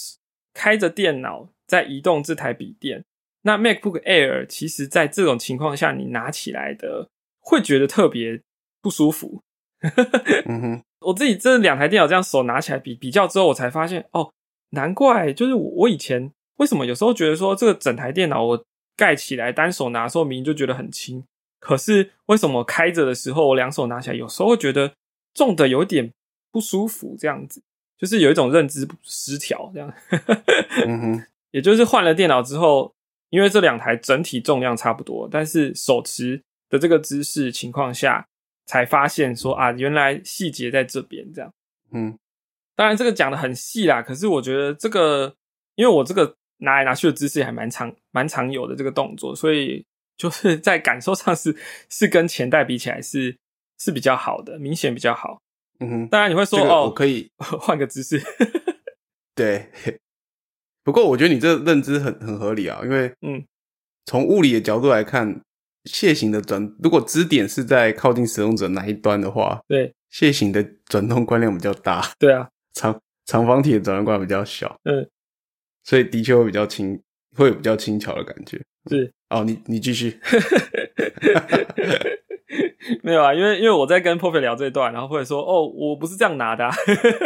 [0.54, 3.04] 开着电脑在移动这台笔电，
[3.42, 8.40] 那 MacBook Air 其实在这种情况下，你拿起来的会觉得特别
[8.80, 9.42] 不舒服。
[10.46, 14.32] 嗯哼， 我自己这两台电脑这样手拿起来比比较之后，我才发现哦，
[14.70, 18.64] 难怪就是我我以前为什么有时候觉得说这个整台电脑我
[18.96, 21.24] 盖起来单手拿的时候明明就觉得很轻，
[21.58, 24.94] 可是为什么开着的时候我两手拿起来有时候会觉得
[25.34, 26.12] 重的有点
[26.52, 27.60] 不舒服，这样子
[27.98, 29.92] 就是有一种认知失调这样。
[30.86, 32.94] 嗯哼， 也就是换了电脑之后，
[33.30, 38.26] 因为这两台整体重量差不多，但是手持的这个姿势情况下。
[38.66, 41.52] 才发现说啊，原来细节在这边这样。
[41.92, 42.18] 嗯，
[42.74, 45.36] 当然这个讲的很细啦，可是我觉得这个，
[45.74, 49.84] 因为我这个拿来拿去的姿势还蛮常蛮常有的这个动作，所以
[50.16, 51.54] 就是在感受上是
[51.90, 53.36] 是跟前代比起来是
[53.78, 55.42] 是比较好的，明显比较好。
[55.80, 58.20] 嗯哼，当然你会说哦，我可以 换个姿势。
[59.34, 59.70] 对，
[60.82, 63.44] 不过我觉得你这认知很很合理啊，因为嗯，
[64.06, 65.40] 从物理的角度来看。
[65.86, 75.06] 楔形的转，如果支点是在靠近使用者那一端的话，对，楔形的转动惯量比较大，对啊，长长方体的转动惯量比较小，嗯，
[75.82, 76.98] 所以的确会比较轻，
[77.36, 78.58] 会有比较轻巧的感觉。
[78.88, 80.18] 是哦，你你继续，
[83.02, 86.72] 没有啊，因为因为我在跟 p o f i 聊这段，然后或者说哦，我不是这样拿的，啊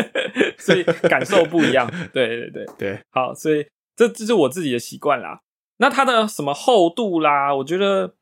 [0.59, 1.91] 所以感受不一样。
[2.13, 3.67] 对对对对，好，所以
[3.97, 5.41] 这这是我自己的习惯啦。
[5.79, 8.15] 那它的什么厚度啦，我觉得。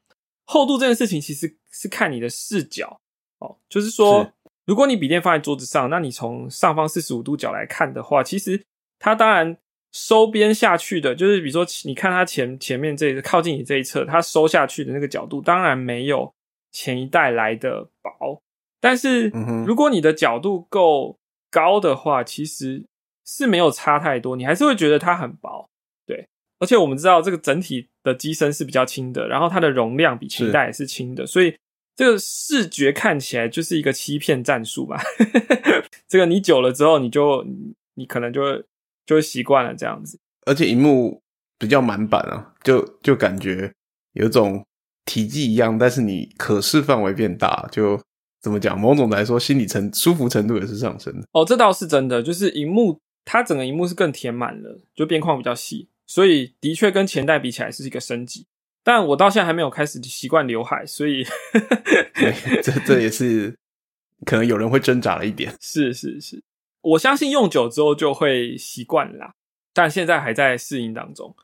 [0.49, 3.01] 厚度这件事情其实是看你的视角
[3.41, 4.33] 哦，就是说，
[4.65, 8.63] 如果你笔电放在桌子上，那你从上方四十五度角来看的话，其实
[9.01, 9.57] 它当然
[9.91, 16.33] 收边下去的，就是比如说，你看它前前面这靠近你这一侧，它收下去的那个角度，当然没有
[16.77, 18.43] 前一代来的薄，
[18.83, 19.33] 但是
[19.67, 21.19] 如果你的角度够
[21.51, 22.85] 高的话，其实
[23.25, 25.71] 是没有差太多，你还是会觉得它很薄，
[26.05, 26.29] 对。
[26.59, 31.57] 而且我们知道这个整体的机身是比较轻的，然后它的容量比前一代也是轻的，所以
[31.95, 34.99] 这个视觉看起来就是一个欺骗战术嘛。
[36.07, 37.43] 这个你久了之后，你就
[37.95, 38.65] 你可能就会
[39.07, 40.21] 就会习惯了这样子。
[40.45, 41.23] 而且荧幕
[41.59, 43.73] 比较满版啊，就就感觉
[44.13, 44.63] 有种
[45.07, 47.99] 体积一样，但是你可视范围变大，就
[48.43, 48.79] 怎么讲？
[48.79, 51.27] 某种来说，心理程舒服程度也是上升的。
[51.33, 55.89] 哦，这倒是真的，就是荧幕它整个荧幕是更填满了，就边框比较细。
[56.07, 58.47] 所以的确跟前代比起来是一个升级，
[58.85, 61.25] 但我到现在还没有开始习惯刘海，所以
[62.63, 63.57] 这这也是
[64.25, 65.53] 可能有人会挣扎了一点。
[65.61, 66.41] 是是是，
[66.83, 69.35] 我相信用久之后就会习惯啦，
[69.75, 71.35] 但现在还在适应当中。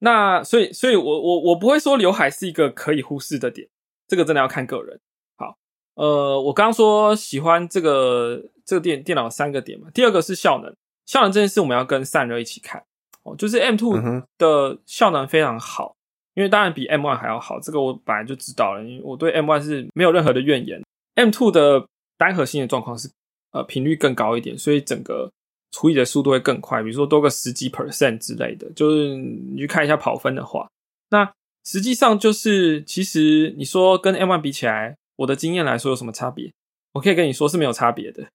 [0.00, 3.68] 对，那所以所以我我我不会说刘海是一个可以忽视的点，
[4.06, 5.00] 这个真的要看个人。
[5.36, 5.56] 好，
[5.94, 10.74] 呃，我刚刚说喜欢这个这个电电脑三个点嘛，第二个是效能，
[11.06, 12.82] 效能这件事我们要跟散热一起看。
[13.22, 13.98] 哦，就是 M two
[14.38, 15.96] 的效能非常好，
[16.34, 20.80] 因为当然比 M one 还要好，这个我本来就知道了，因为我对 M one 是没有任何的怨言。
[21.16, 21.84] M two 的
[22.16, 23.10] 单核心的状况是，
[23.50, 25.28] 呃，频率更高一点，所以整个
[25.76, 28.70] 处理的速度会更快，比如说多个十几 percent 之类的。
[28.72, 30.66] 就是你去看一下跑分的话，
[31.10, 31.30] 那
[31.64, 36.50] 实际上就是其实你说跟 M one 比起来，我的经验来说有什么差别？
[36.94, 38.26] 我可以跟你说是没有差别的，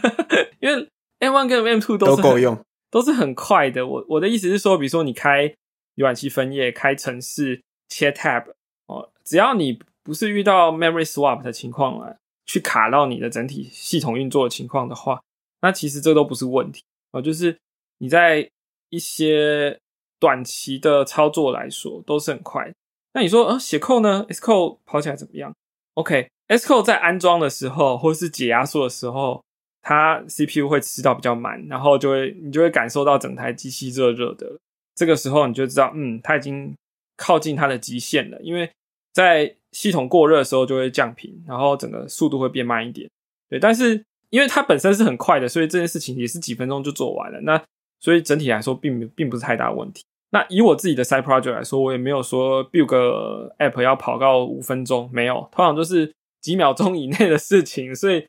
[0.60, 0.88] 因为
[1.20, 2.58] M one 跟 M two 都够用。
[2.90, 3.86] 都是很快的。
[3.86, 5.46] 我我的意思是说，比如说你开
[5.94, 8.44] 浏览器分页、开城市、切 tab
[8.86, 15.22] 哦，只要你不是遇到 memory swap 的情况啊，去卡到你的整体系统运作的情况的话，
[15.62, 16.82] 那其实这都不是问题
[17.12, 17.20] 啊。
[17.20, 17.56] 就是
[17.98, 18.50] 你在
[18.88, 19.78] 一些
[20.18, 22.72] 短期的操作来说都是很快。
[23.14, 25.54] 那你说呃写扣呢？S 扣跑起来怎么样
[25.94, 29.42] ？OK，S 扣在安装的时候或是解压缩的时候。
[29.82, 34.46] 它 CPU 会吃到比较慢，然后就会你就会感受到整台机器热热的。
[34.94, 36.76] 这个时候你就知道，嗯，它已经
[37.16, 38.38] 靠近它的极限了。
[38.42, 38.70] 因为
[39.14, 43.08] 在系统过热的时候就会降频，然后整个速度会变慢一点。
[43.48, 47.40] 对，但是因为它本身是很快的，所以这件事情也是几分钟就做完了。
[47.42, 47.62] 那
[48.00, 50.02] 所以整体来说，并并不是太大问题。
[50.30, 58.26] 那以我自己的 side project 来说，我也没有说 build 个 app 要跑到五分钟，没有，通常就是几秒钟以内的事情，所以。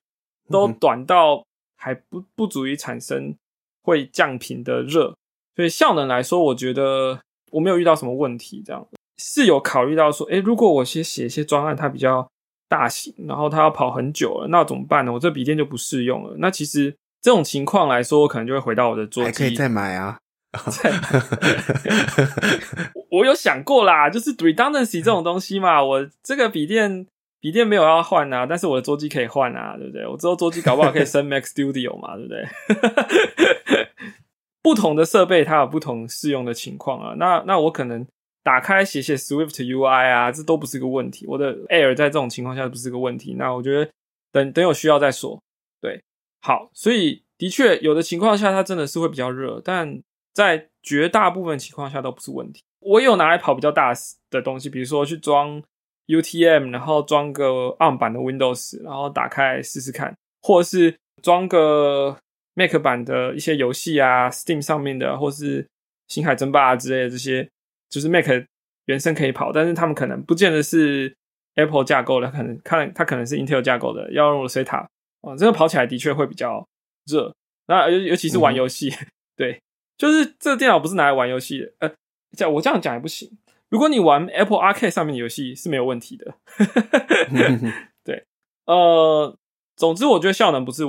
[0.50, 1.46] 都短到
[1.78, 3.34] 还不不足以产生
[3.84, 5.16] 会降频的热，
[5.56, 7.22] 所以效能来说，我觉得
[7.52, 8.62] 我没有遇到什么问题。
[8.66, 8.86] 这样
[9.18, 12.30] 是有考虑到说，诶，如果我先写一些专案，它比较
[12.72, 15.12] 大型，然后它要跑很久了，那怎么办呢？
[15.12, 16.34] 我这笔电就不适用了。
[16.38, 20.18] 那其实这种情况来说，我可能就会回到我的桌机，还可以再买啊。
[23.12, 27.06] 我有想过啦，就是 redundancy 这种东西嘛，我这个笔电
[27.42, 30.08] 笔电没有要换啊，但是我的桌机可以换啊，对不对？
[30.08, 32.48] 我之后桌机搞不好可以升 Mac Studio 嘛，对不对？
[34.64, 38.08] 不同的设备它有不同适用的情况啊，那那我可能
[38.44, 41.26] 打开写写 Swift UI 啊，这都不是一个问题。
[41.28, 43.92] 我的 Air 在这种情况下不是个问题，那我觉得
[44.32, 45.42] 等等有需要再说。
[45.80, 46.02] 对，
[46.42, 50.02] 好，所以的确有的情况下它真的是会比较热，但
[50.34, 52.62] 在绝大部分情况下都不是问题。
[52.80, 53.94] 我有拿来跑比较大
[54.30, 55.62] 的东西，比如说去装
[56.08, 62.18] UTM，然后装个 ARM 版的 Windows，然后打开试试看，或是装个
[62.56, 65.68] Mac 版的一些游戏啊，Steam 上面的，或是
[66.08, 67.48] 星海争霸之类的这些，
[67.92, 68.26] 就是 Mac
[68.86, 71.16] 原生可以跑，但是他们可能不见得是
[71.54, 74.88] Apple 架构的，可能看它可能是 Intel 架构的，要用 Rosetta
[75.22, 76.68] 啊，这个跑起来的确会比较
[77.06, 77.32] 热，
[77.68, 78.92] 那尤尤其是玩游戏，
[79.36, 79.62] 对。
[79.98, 81.94] 就是这个电脑不是拿来玩游戏的，呃，
[82.36, 83.30] 这我这样讲也不行。
[83.70, 86.34] 如果你玩 Apple Arcade 上面的游戏是没有问题的，
[88.04, 88.26] 对，
[88.66, 89.38] 呃，
[89.76, 90.84] 总之我觉得效能不是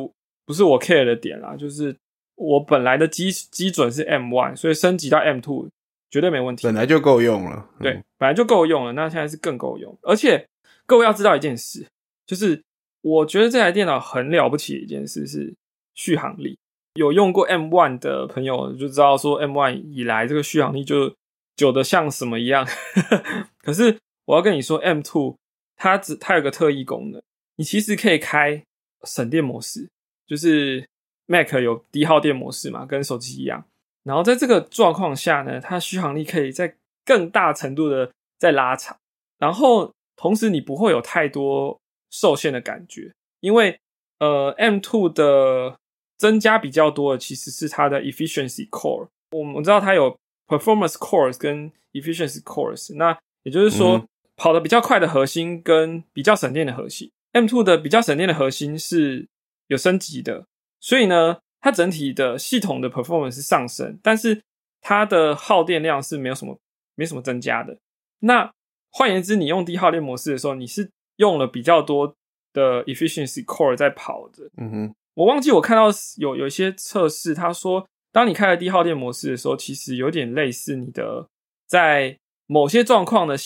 [0.47, 1.95] 不是我 care 的点啦，就是
[2.37, 5.69] 我本来的基基准是 M one，所以升级到 M two
[6.13, 9.99] 绝对没问题，本来就够用了，对，本来就够用了，那现在是更够用。
[10.03, 10.47] 而且
[10.87, 11.85] 各位要知道一件事，
[12.27, 12.63] 就是
[13.01, 15.55] 我觉得这台电脑很了不起的一件事是
[15.95, 16.59] 续航力。
[16.95, 21.17] 有用过 M One 的朋友就知道，说 M One 以来这个续航力就
[21.57, 22.69] 久的像什么一样。
[23.65, 23.97] 可是
[24.27, 25.39] 我要跟你说，M Two
[25.77, 27.23] 它只它有个特异功能，
[27.57, 28.63] 你其实可以开
[29.05, 29.89] 省电模式，
[30.27, 30.87] 就是
[31.25, 33.65] Mac 有低耗电模式嘛，跟手机一样。
[34.05, 38.97] 然后在这个状况下呢，它续航力可以在更大程度的在拉长，
[39.39, 41.81] 然后同时你不会有太多
[42.11, 43.79] 受限的感觉，因为
[44.19, 45.77] 呃 M Two 的。
[46.19, 49.09] 增加比较多的其实是它的 efficiency core。
[49.33, 57.11] 我们知道它有 performance cores 跟 efficiency cores，那也就是说跑得比较快的核心跟比较省电的核心。
[57.33, 59.27] M2 的比较省电的核心是
[59.67, 60.47] 有升级的，
[60.79, 64.43] 所以呢，它整体的系统的 performance 是上升，但是
[64.83, 66.59] 它的耗电量是没有什么
[66.95, 67.79] 没什么增加的。
[68.19, 68.53] 那
[68.91, 72.15] 换言之，你用低耗电模式的时候，你是用了比较多
[72.53, 74.51] 的 efficiency core 在跑的。
[74.59, 74.95] 嗯哼。
[75.15, 75.85] 我忘记我看到
[76.17, 81.29] 有有一些测试，他说，当你开了低耗电模式的时候，其实有点类似你的
[81.67, 83.37] 在某些状况的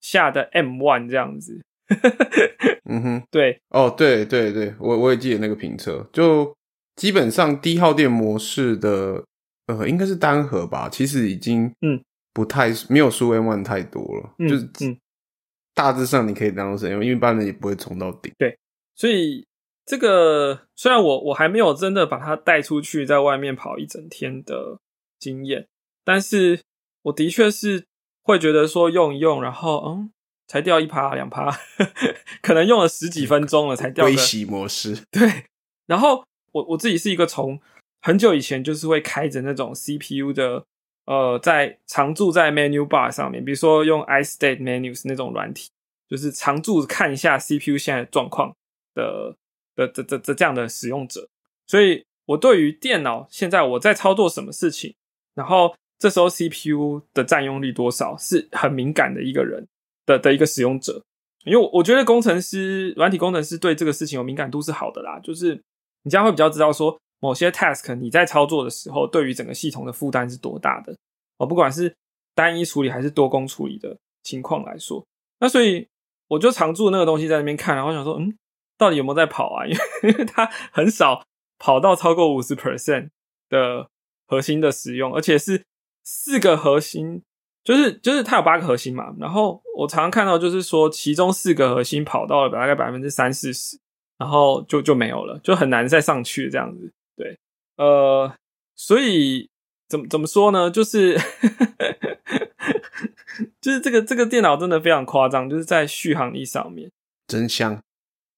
[0.00, 1.60] 下的 M one 这样子。
[2.88, 6.54] 嗯哼，对，哦，对对对，我我也记得那个评测，就
[6.98, 9.24] 基本上低耗电模式的，
[9.68, 11.98] 呃，应该是单核吧，其实已经嗯
[12.34, 14.98] 不太没有输 M one 太多了，就是嗯
[15.74, 18.30] 大致上你可以当成因为一般人也不会冲到顶。
[18.36, 18.58] 对，
[18.94, 19.46] 所以。
[19.90, 24.78] 这个虽然我我还没有真的把它带出去，在外面跑一整天的
[25.18, 25.66] 经验，
[26.04, 26.60] 但是
[27.04, 27.86] 我的确是
[28.22, 30.10] 会觉得说用一用，然后嗯，
[30.46, 31.50] 才掉一趴两趴，
[32.42, 34.04] 可能用了十几分钟了才掉。
[34.04, 35.46] 微洗模式对，
[35.86, 36.22] 然后
[36.52, 37.60] 我我自己是一个从
[38.00, 40.64] 很久以前就是会开着那种 CPU 的，
[41.06, 45.70] 呃，在常驻在 menu bar 上面，比如说用 iState menus 那种软体，
[46.08, 48.54] 就是常驻看一下 CPU 现在状况
[48.94, 49.36] 的。
[49.78, 51.28] 的这这这这样的使用者，
[51.68, 54.92] 所以我对于电脑现在我在操作什么事情，
[55.36, 59.64] 然后这时候 CPU 的占用率多少是很敏感的一个人
[60.04, 61.00] 的的一个使用者，
[61.44, 65.62] 因为我觉得工程师、软体工程师对这个事情有敏感度是好的啦，就是
[66.02, 70.96] 你这样会比较知道说某些 task 你在操作的时候，对于整个系统的负担是多大的
[71.38, 71.94] 哦，不管是
[72.34, 75.04] 单一处理还是多工处理的情况来说，
[75.40, 75.88] 那所以
[76.28, 78.36] 我就常驻那个东西在那边看，然后想说，嗯。
[78.78, 79.66] 到底有没有在跑啊？
[79.66, 81.24] 因 为因为它很少
[81.58, 83.08] 跑到超过五十 percent
[83.48, 83.88] 的
[84.24, 85.64] 核心的使用，而且是
[86.04, 87.20] 四个核心，
[87.64, 89.12] 就是就是它有八个核心嘛。
[89.18, 93.76] 然后我常常看到就是说，其中四个核心跑到了大概百分之三四十，
[94.18, 96.92] 然后就就没有了，就很难再上去这样子。
[97.16, 97.38] 对，
[97.76, 98.32] 呃，
[98.74, 99.48] 所以
[99.88, 100.70] 怎么怎么说呢？
[100.70, 101.16] 就是
[103.60, 106.90] 就是这个这个电脑真的非常夸张，就是在续航力上面
[107.28, 107.80] 真香。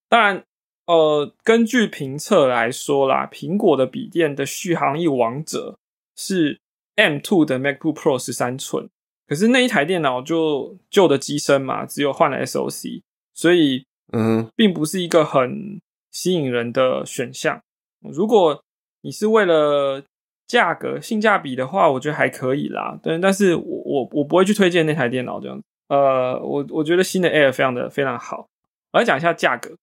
[0.09, 0.45] 当然，
[0.87, 5.79] 呃，根据评测来说啦，苹果的笔电的续航力王者
[6.17, 6.61] 是
[6.97, 8.89] M2 的 MacBook Pro 十三寸。
[9.27, 13.01] 可是那一台电脑就旧的机身嘛，只有换了 SOC，
[13.33, 15.81] 所以嗯，并不是一个很
[16.11, 17.61] 吸引人的选项。
[18.01, 18.63] 如果
[19.03, 20.03] 你是为了
[20.47, 22.99] 价格性价比的话，我觉得还可以啦。
[23.03, 25.61] 但但是我我我不会去推荐那台电脑这样。
[25.89, 28.49] 呃，我我觉得新的 Air 非常的非常好。
[28.93, 29.77] 我来讲一下价格。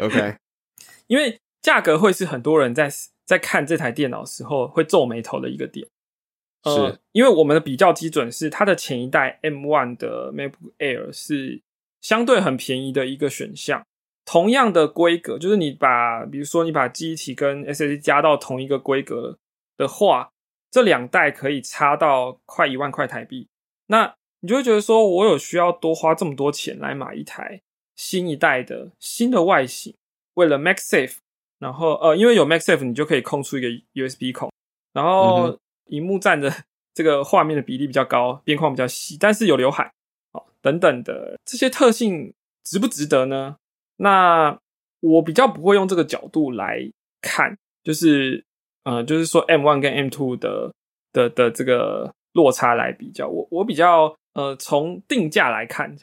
[0.00, 0.36] OK，
[1.06, 2.90] 因为价格会是很多人在
[3.24, 5.86] 在看这台电脑时候会皱眉头的一个点。
[6.64, 11.60] 呃是，因为我们的比较基准是它的前一代 M One 的 MacBook Air 是
[12.02, 13.82] 相对很便宜的一个选项。
[14.26, 19.38] 同样的规格，就是你把，比如说你把记忆体跟 SSD 加到同一个规格
[19.76, 20.30] 的话，
[20.70, 23.48] 这两代可以差到快一万块台币。
[23.86, 27.62] 那你就会觉得说，我有需要多花这么多钱来买一台
[27.96, 29.94] 新一代的新的外形，
[30.34, 31.16] 为了 MagSafe，
[31.58, 34.52] 然后呃，因为有 MagSafe，你就可以空出一个 USB 孔，
[34.92, 36.52] 然嗯后荧幕占的
[36.94, 39.90] 这个画面的比例比较高，边框比较细，但是有刘海，哦，
[40.62, 42.32] 等等的这些特性
[42.64, 43.56] 值不值得呢？
[43.96, 44.58] 那
[45.00, 46.90] 我比较不会用这个角度来
[47.20, 48.44] 看，就是
[48.84, 50.72] 呃，就是说 M one 跟 M two 的
[51.12, 55.94] 的的这个落差来比较，我我比较呃从定价来看，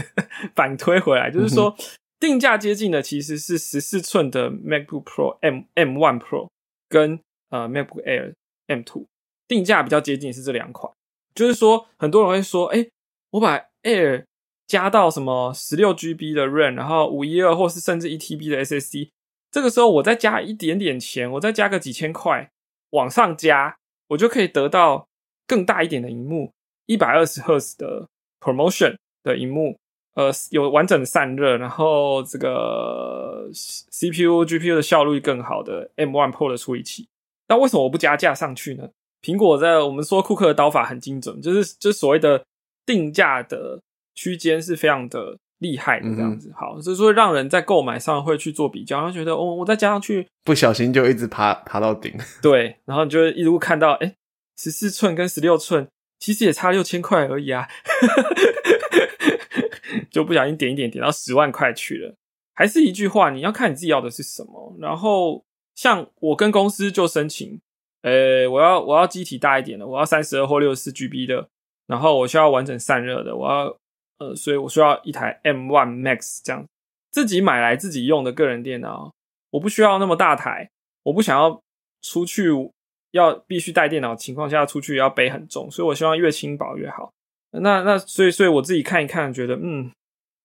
[0.56, 1.76] 反推回来，就是说
[2.18, 6.48] 定价接近的其实是十四寸的 MacBook Pro M M one Pro
[6.88, 8.32] 跟呃 MacBook Air
[8.68, 9.06] M two
[9.46, 10.92] 定价比较接近是这两款，
[11.34, 12.86] 就是说很多人会说，哎、
[13.30, 14.24] 我把 Air
[14.66, 19.10] 加到什么十六 GB 的 RAM，然后五一二或是甚至一 TB 的 SSD，
[19.52, 22.50] 这个时候我再加一点点钱，我再加个几千块
[22.90, 23.76] 往上加，
[24.08, 25.06] 我就可以得到
[25.46, 26.52] 更大一点的荧幕，
[26.86, 28.08] 一百二十赫兹的
[28.40, 29.78] Promotion 的荧幕，
[30.14, 37.08] 呃，有完整的散热，然后这个 CPU、GPU 的效率更好的 M1 Pro 的处理器。
[37.48, 38.88] 那为什么我不加价上去呢？
[39.22, 42.44] 苹果在我们说库克的刀法很精准，就是就所谓的
[42.86, 43.82] 定价的
[44.14, 46.50] 区间是非常的厉害的这样子。
[46.56, 52.14] 好，所以说让人在购买上会去做比较，然后觉得哦，我再加上去，不小心就一直爬爬到顶。
[52.40, 54.14] 对，然后你就会一路看到，哎，
[54.56, 57.68] 十四寸跟十六寸其实也差六千块而已啊，
[60.10, 62.14] 就不小心点一点点到十万块去了。
[62.54, 64.74] 还是一句话，你要看你自己要的是什么。
[64.80, 67.60] 然后像我跟公司就申请，
[68.00, 71.50] 呃，我要我要机体大一点的，我要三十二或六十四 GB 的，
[71.86, 73.76] 然后我需要完整散热的，我要
[74.18, 76.66] 呃，所以我需要一台 M One Max 这样
[77.10, 79.12] 自己买来自己用的个人电脑，
[79.50, 80.70] 我不需要那么大台，
[81.02, 81.62] 我不想要
[82.02, 82.48] 出去
[83.12, 87.12] 要必须带电脑情况下出去要背很重，所以我希望越轻薄越好。
[87.52, 89.90] 那那所以所以我自己看一看，觉得嗯，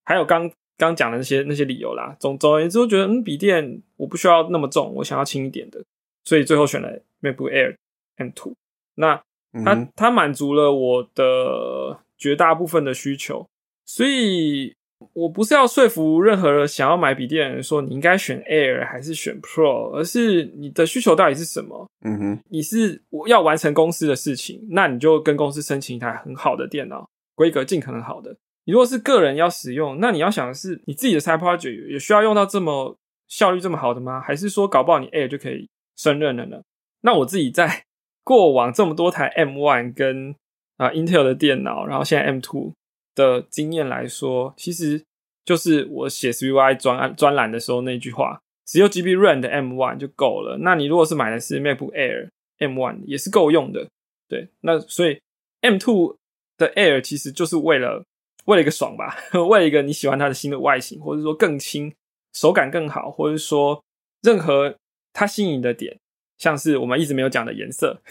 [0.05, 2.15] 还有刚刚讲的那些那些理由啦。
[2.19, 5.83] 总总而言之，我觉得嗯，笔电我不需要那么重，我想要轻一点的，
[6.23, 7.75] 所以最后选了 MacBook Air
[8.17, 8.53] M Two。
[8.95, 9.21] 那
[9.65, 13.47] 它它满足了我的绝大部分的需求，
[13.85, 14.73] 所以
[15.13, 21.89] 我不是要说服任何想要买笔电的人说你应该选 Air 还是选 Pro，而是你的需求到底是什么？
[22.05, 28.37] 嗯哼，你是要完成公司的事情，那你就跟公司申请一台很好的电脑，规格尽可能好的。
[28.65, 32.95] 你如果是个人要使用，那你要想的是你自己的 side project 也需要用到这么
[33.27, 34.21] 效率这么好的吗？
[34.21, 36.61] 还是说搞不好你 Air 就可以胜任了呢？
[37.01, 37.85] 那我自己在
[38.23, 40.35] 过往这么多台 M One 跟
[40.77, 42.73] 啊 Intel 的电脑，然后现在 M Two
[43.15, 45.03] 的经验来说，其实
[45.45, 50.57] 就是我写 SVI 专案专栏的时候那句话，只有 GB RAM 的 M One 就够了。
[50.59, 53.87] 那你如果是买的是 MacBook Air M One 也是够用的，
[54.27, 54.47] 对。
[54.61, 55.19] 那所以
[55.61, 56.15] M Two
[56.57, 58.03] 的 Air 其实就是为了
[58.45, 59.17] 为了一个爽吧，
[59.49, 61.93] 为了一个你喜欢它的新的外形，或者说更轻、
[62.33, 63.83] 手感更好，或者说
[64.21, 64.75] 任何
[65.13, 65.97] 它吸引的点，
[66.41, 68.01] 像是我们一直没有讲的颜色。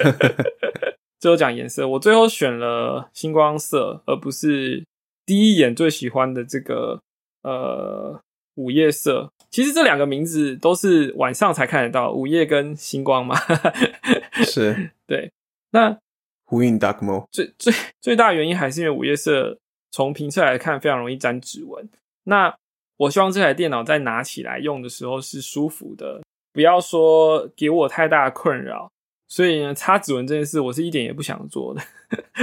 [1.20, 4.82] 最后讲颜色，我最后选了星光色，而不是
[5.26, 6.98] 第一眼最喜欢的这个
[7.42, 8.18] 呃
[8.54, 9.30] 午夜色。
[9.50, 13.36] 其实这两个名字都是晚上才看得到，午夜跟星光嘛。
[14.46, 15.30] 是 对，
[15.72, 15.98] 那
[16.46, 17.26] 呼应 Dark Mode。
[17.30, 19.58] 最最最大原因还是因为午夜色
[19.90, 21.86] 从评测来看非常容易沾指纹。
[22.24, 22.56] 那
[22.96, 26.22] 我希望这台电脑在拿起来用的时候是舒服的，
[26.56, 28.90] 不要说给我太大的困扰。
[29.28, 31.82] 所以呢，擦指纹这件事我是一点也不想做的，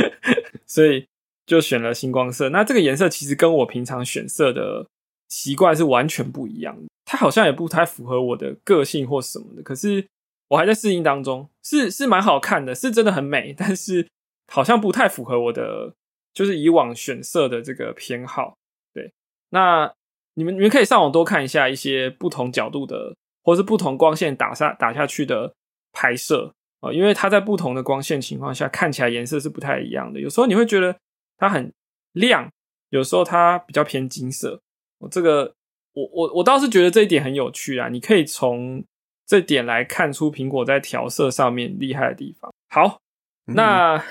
[0.67, 1.07] 所以
[1.45, 2.49] 就选了星光色。
[2.49, 4.85] 那这个颜色其实跟我平常选色的
[5.29, 9.63] 习惯是完全不一样的，它好像也不太符合我的个性或什么的。
[9.63, 10.05] 可是
[10.49, 14.07] 我还在适应当中，是是蛮好看的，是真的很美，但是
[14.51, 15.93] 好像不太符合我的
[16.33, 18.55] 就是以往选色的这个偏好。
[18.93, 19.13] 对，
[19.51, 19.93] 那
[20.33, 25.53] 你们你们可以上网多看一下一些不同角度的，或是不同光线打下打下去的
[25.91, 26.53] 拍摄。
[26.79, 30.19] 哦，因为它在不同的光线情况下看起来颜色是不太一样的。
[30.19, 30.97] 有时候你会觉得
[31.37, 31.71] 它很
[32.11, 32.51] 亮，
[32.89, 34.59] 有时候它比较偏金色。
[34.97, 35.53] 我这个，
[35.93, 37.87] 我我我倒是觉得这一点很有趣啊！
[37.87, 38.83] 你可以从
[39.25, 42.53] 这点来看出苹果在调色上面厉害的地方。
[42.69, 42.99] 好，
[43.47, 44.03] 嗯那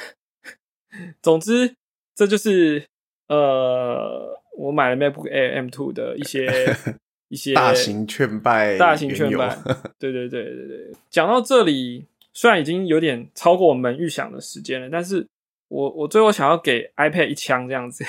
[1.21, 1.75] 总之
[2.15, 2.87] 这就是
[3.29, 6.47] 呃，我买了 MacBook Air M2 的一些
[7.33, 9.57] 一些大型劝败，大型劝败。
[9.99, 12.05] 对对对对对，讲到这里，
[12.35, 15.27] 虽然已经有点超过我们预想的时间了，但是
[15.69, 18.05] 我我最后想要给 iPad 一枪这样子。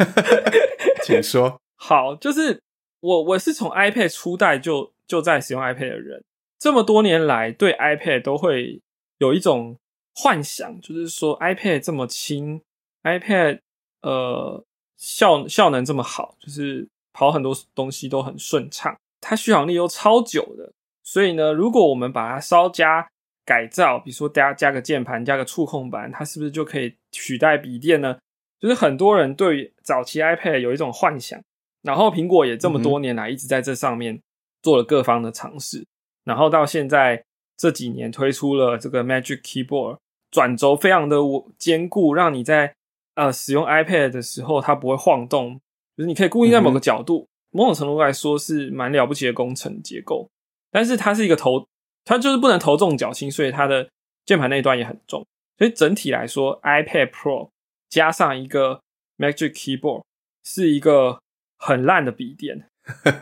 [1.04, 1.60] 请说。
[1.76, 2.58] 好，就是
[3.00, 6.24] 我我是从 iPad 初代就就在使用 iPad 的人，
[6.58, 8.80] 这么多年来对 iPad 都会
[9.18, 9.76] 有一种
[10.14, 12.62] 幻想，就是说 iPad 这么轻
[13.02, 13.60] ，iPad
[14.00, 14.64] 呃
[14.96, 16.88] 效效能这么好，就是
[17.18, 20.72] 跑很多东西都很顺畅，它续航力又超久的。
[21.02, 23.08] 所以呢，如果我们把它稍加
[23.44, 28.16] 改造，比如说加加个键盘、加个触控板，它是不是就可以取代笔电呢？
[28.60, 31.42] 就是很多人对早期 iPad 有一种幻想，
[31.82, 34.20] 然后苹果也这么多年来一直在这上面
[34.62, 35.84] 做了各方的尝试，
[36.22, 37.24] 然后到现在
[37.56, 39.98] 这几年推出了这个 Magic Keyboard，
[40.30, 41.16] 转轴非常的
[41.58, 42.72] 坚固，让你在
[43.16, 45.60] 呃使用 iPad 的时候它不会晃动，
[45.98, 50.30] 就是你可以固定在某个角度，某种程度来说是蛮了不起的工程结构。
[50.70, 51.66] 但是它是一个头，
[52.04, 53.90] 它就是不能头重脚轻，所以它的
[54.24, 55.26] 键盘那一端也很重。
[55.58, 57.48] 所以整体来说，iPad Pro
[57.88, 58.80] 加上一个
[59.16, 60.04] Magic Keyboard
[60.44, 61.18] 是一个
[61.58, 62.68] 很烂的笔电。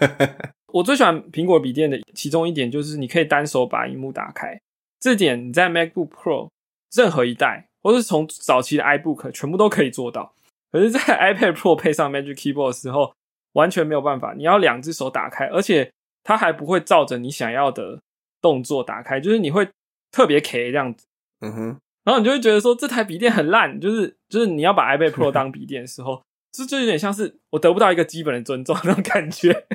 [0.74, 4.60] 我最喜欢苹果笔电的其中一点就是你可以单手把荧幕打开，
[5.00, 6.50] 这点你在 MacBook Pro
[6.94, 10.34] 任何一代，或是从早期的 iBook 全部都可以做到。
[10.72, 11.00] 可是，在
[11.34, 13.14] iPad Pro 配上 Magic Keyboard 的时候，
[13.52, 15.92] 完全没有办法，你要两只手打开，而且。
[16.28, 18.02] 它还不会照着你想要的
[18.42, 19.68] 动作打开，就是你会
[20.10, 21.06] 特别 K 这样子，
[21.38, 29.66] 嗯哼，然后你就会觉得说这台笔电很烂，就是就是你要把 iPad Pro 当笔电的时候，这就有点像是我得不到一个基本的尊重那种感觉。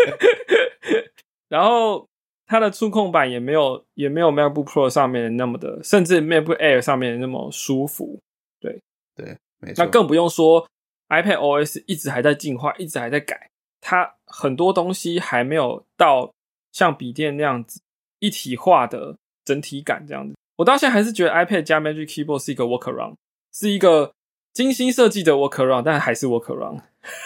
[1.48, 2.06] 然后
[2.46, 8.20] 它的触控板也没有也没有 MacBook Pro 上面那么的，甚至 MacBook Air 上面那么舒服。
[8.60, 8.82] 对
[9.14, 9.84] 对，没错。
[9.84, 10.66] 那更不用说
[11.08, 13.48] iPad OS 一直还在进化，一直还在改。
[13.80, 16.32] 它很多东西还没有到
[16.72, 17.80] 像笔电那样子
[18.18, 20.34] 一体化的整体感这样子。
[20.56, 23.14] 我到现在还是觉得 iPad 加 Magic Keyboard 是一个 workaround，
[23.52, 24.12] 是一个
[24.52, 26.80] 精心设计的 workaround，但还是 workaround。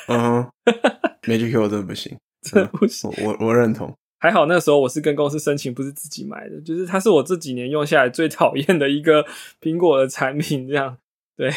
[0.08, 0.50] 嗯
[1.22, 3.10] ，Magic Keyboard 真的不行，真的不行。
[3.24, 3.94] 我我认同。
[4.18, 9.24] 还好那时候我是跟公司申请，不是自己买的，就是它是我这几年用下来最讨厌的一个
[9.62, 10.68] 苹果的产品。
[10.68, 10.98] 这样
[11.36, 11.50] 对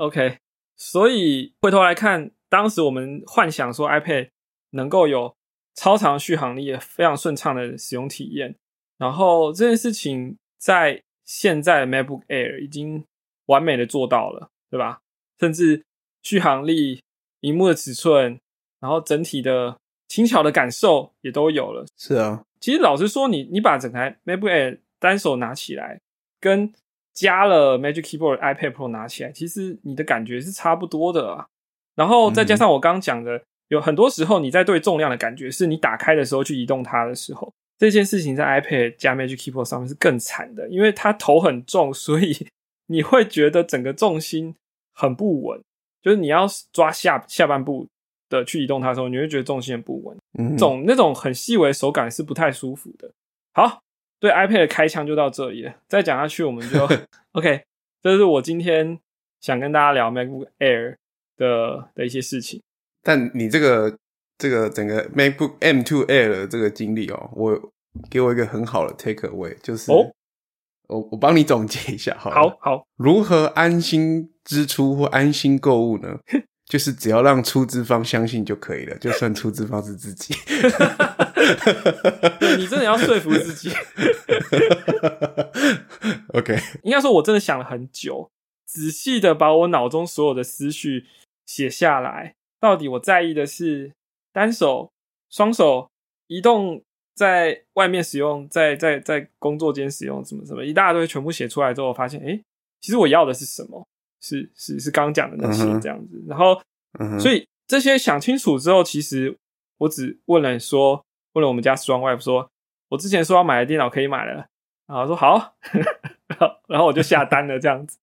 [0.00, 0.38] ，OK。
[0.76, 2.30] 所以回头来看。
[2.50, 4.28] 当时我们幻想说 iPad
[4.70, 5.36] 能够有
[5.76, 8.56] 超长续航力、非常顺畅的使用体验，
[8.98, 13.04] 然后这件事情在现在 MacBook Air 已经
[13.46, 14.98] 完美的做到了，对吧？
[15.38, 15.84] 甚至
[16.24, 17.00] 续航力、
[17.42, 18.40] 荧幕的尺寸，
[18.80, 19.78] 然后整体的
[20.08, 21.86] 轻巧的感受也都有了。
[21.96, 26.00] 是啊，其实老实说，你你把整台 MacBook Air 单手拿起来，
[26.40, 26.72] 跟
[27.12, 31.46] 加了 Magic Keyboard iPad Pro 拿起来，其实你的感觉是差不多的啊。
[31.94, 42.46] 然后再加上我刚刚讲的，有很多时候你在对重量的感觉，是你打开的时候去移动它的时候，这件事情在 iPad 加 Magic Keyboard 上面是更惨的，因为它头很重，所以
[42.86, 44.54] 你会觉得整个重心
[44.94, 45.60] 很不稳，
[46.02, 47.86] 就是你要抓下下半部
[48.28, 53.10] 的去移动它的时候，你会觉得重心很不稳，嗯，种那种很细微手感是不太舒服的。
[53.52, 53.80] 好，
[54.20, 56.86] 对 iPad 的开枪就到这里了，再讲下去我们就
[57.32, 57.64] OK。
[58.02, 58.98] 这是我今天
[59.40, 60.96] 想跟大家聊 MacBook Air。
[61.36, 62.60] 的的一些事情，
[63.02, 63.96] 但你这个
[64.36, 67.58] 这个整个 MacBook M2 Air 的这个经历哦，我
[68.10, 70.12] 给我一个很好的 take away，就是哦，
[70.88, 76.18] 我我帮你总结一下，好，好，好，如何安心支出或安心购物呢？
[76.68, 80.34] 就是只要让出资方相信就可以了，就算出资方是自己，
[82.58, 83.70] 你真的要说服自己。
[86.34, 88.30] OK，应该说，我真的想了很久。
[88.66, 91.06] 仔细的把我脑中所有的思绪
[91.44, 93.92] 写下来，到底我在意的是
[94.32, 94.92] 单手、
[95.28, 95.90] 双手
[96.28, 96.80] 移动
[97.14, 102.40] 在外面使用，在在在工作间使用，什么什么一大堆，全部写出来之后，发现，哎，
[102.80, 103.84] 其实我要的是什么？
[104.22, 106.22] 是是是刚刚讲的那些这样子。
[106.28, 106.62] 然后，
[107.18, 109.36] 所以这些想清楚之后，其实
[109.78, 112.50] 我只问了说，问了我们家 Strong Wife 说，
[112.88, 114.46] 我之前说要买的电脑可以买了，
[114.86, 115.54] 然后说好，
[116.28, 117.98] 然后然后我就下单了这样子。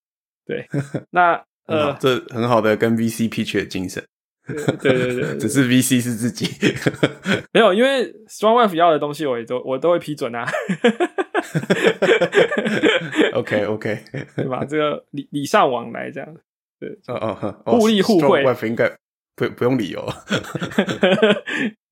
[0.45, 0.67] 对，
[1.11, 4.03] 那 呃，这很好的跟 VC pitch 的精神。
[4.47, 6.47] 对对对，只是 VC 是自己
[7.51, 10.49] 没有，因为 Strong Wife 要的东西，我也都我都会批准啊。
[13.33, 14.03] OK OK，
[14.37, 14.63] 对吧？
[14.63, 16.33] 这个礼礼尚往来这样，
[16.79, 18.41] 对，哦哦，互利互惠。
[18.45, 18.89] Wife 应该
[19.35, 20.07] 不不用理由。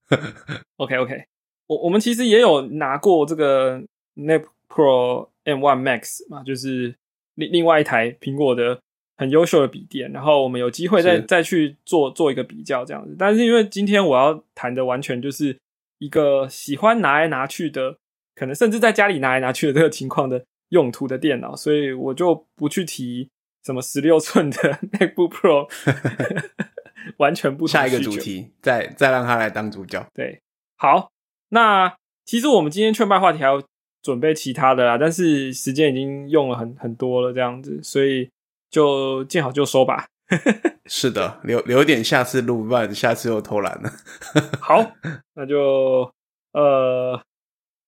[0.78, 1.26] OK OK，
[1.68, 3.84] 我我们其实也有拿过这个
[4.14, 6.96] Mac Pro M1 Max 嘛，就是。
[7.38, 8.80] 另另外一台苹果的
[9.18, 13.14] 很优秀的笔电，然后我们有机会再再去做做一个比较这样子。
[13.20, 15.54] 但是因为今天我要谈的完全就是
[16.00, 17.98] 一个喜欢拿来拿去的
[18.36, 23.28] 可能甚至在家里拿来拿去的这个情况的用途的电脑，所以我就不去提
[23.66, 24.58] 什么十六寸的
[24.94, 25.70] MacBook Pro，
[27.18, 30.06] 完全不同下一个主题，再再让他来当主角。
[30.14, 30.42] 对，
[30.78, 31.10] 好，
[31.50, 31.96] 那
[32.26, 33.64] 其实我们今天劝败话题还有
[34.02, 38.30] 准备其他的啦，但是时间已经用了很很多了，这样子，所以
[38.70, 40.08] 就见好就收吧。
[40.88, 43.92] 是的，留留一点下次录，不然下次又偷懒了。
[44.60, 44.84] 好，
[45.36, 46.12] 那就
[46.54, 47.22] 呃，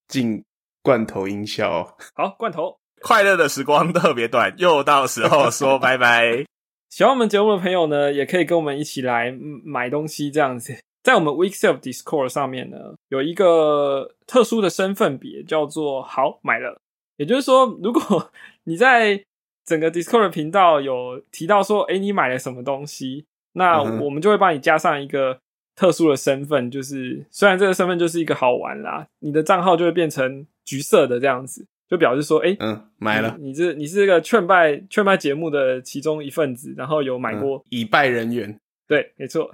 [0.08, 0.44] 进
[0.84, 2.78] 罐头音效，好，罐头。
[3.02, 6.46] 快乐的时光特别短，又到时候说拜拜。
[6.90, 10.74] 喜欢我们节目的朋友呢，也可以跟我们一起来嗯买东西，这样子。
[11.04, 16.82] 在我们 Weekself Discord 上面呢，有一个特殊的身份别，叫做“好买了”。
[17.18, 18.32] 也就是说，如果
[18.66, 19.24] 你在
[19.66, 25.40] 整个 Discord 的频道有提到说，哎，你买了什么东西，那我们就会帮你加上一个
[25.76, 38.60] 特殊的身份，就是虽然这个身份就是一个好玩啦，你的账号就会变成橘色的这样子，就表示说，哎，嗯，买了，你你是你是这个劝败劝败节目的其中一份子，然后有买过，嗯以拜人缘。
[38.88, 39.52] 对，没错。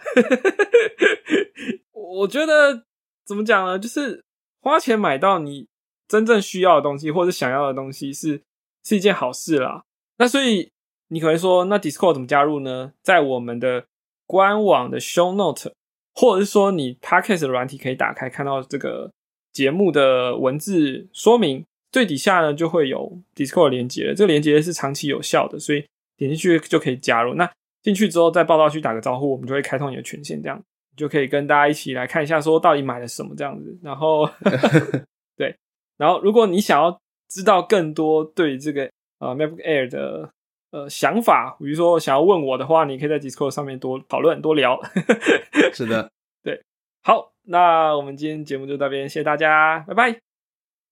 [1.91, 2.83] 我觉得
[3.25, 3.79] 怎么讲呢？
[3.79, 4.23] 就是
[4.61, 5.67] 花钱买到你
[6.07, 8.41] 真正需要的东西或者想要的东西是
[8.83, 9.83] 是一件好事啦。
[10.17, 10.71] 那所以
[11.07, 12.93] 你可能说，那 Discord 怎么加入呢？
[13.01, 13.85] 在我们的
[14.27, 15.73] 官网的 Show Note，
[16.13, 19.11] 或者是说你 Podcast 的软体可以打开，看到这个
[19.51, 24.15] 节目的文字说明，最底下呢就会有 Discord 的连接了。
[24.15, 25.85] 这个连接是长期有效的，所以
[26.17, 27.35] 点进去就可以加入。
[27.35, 27.49] 那
[27.83, 33.77] 进去之后，在报道区打个招呼，我们就会开通你的权限，这样你就可以跟大家一起来看一下，说到底买了什么这样子。
[33.83, 34.27] 然后
[35.37, 35.55] 对，
[35.97, 38.89] 然后如果你想要知道更多对于这个
[39.19, 40.31] 呃 MacBook Air 的
[40.71, 44.81] 呃想法，比如说想要问我的话，你可以在 Discord 上面多讨论、多聊。
[45.71, 46.09] 是的，
[46.43, 46.59] 对
[47.03, 50.32] 好，那我们今天节目就到这边，谢谢大家，拜拜。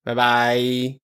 [0.03, 1.01] 拜拜。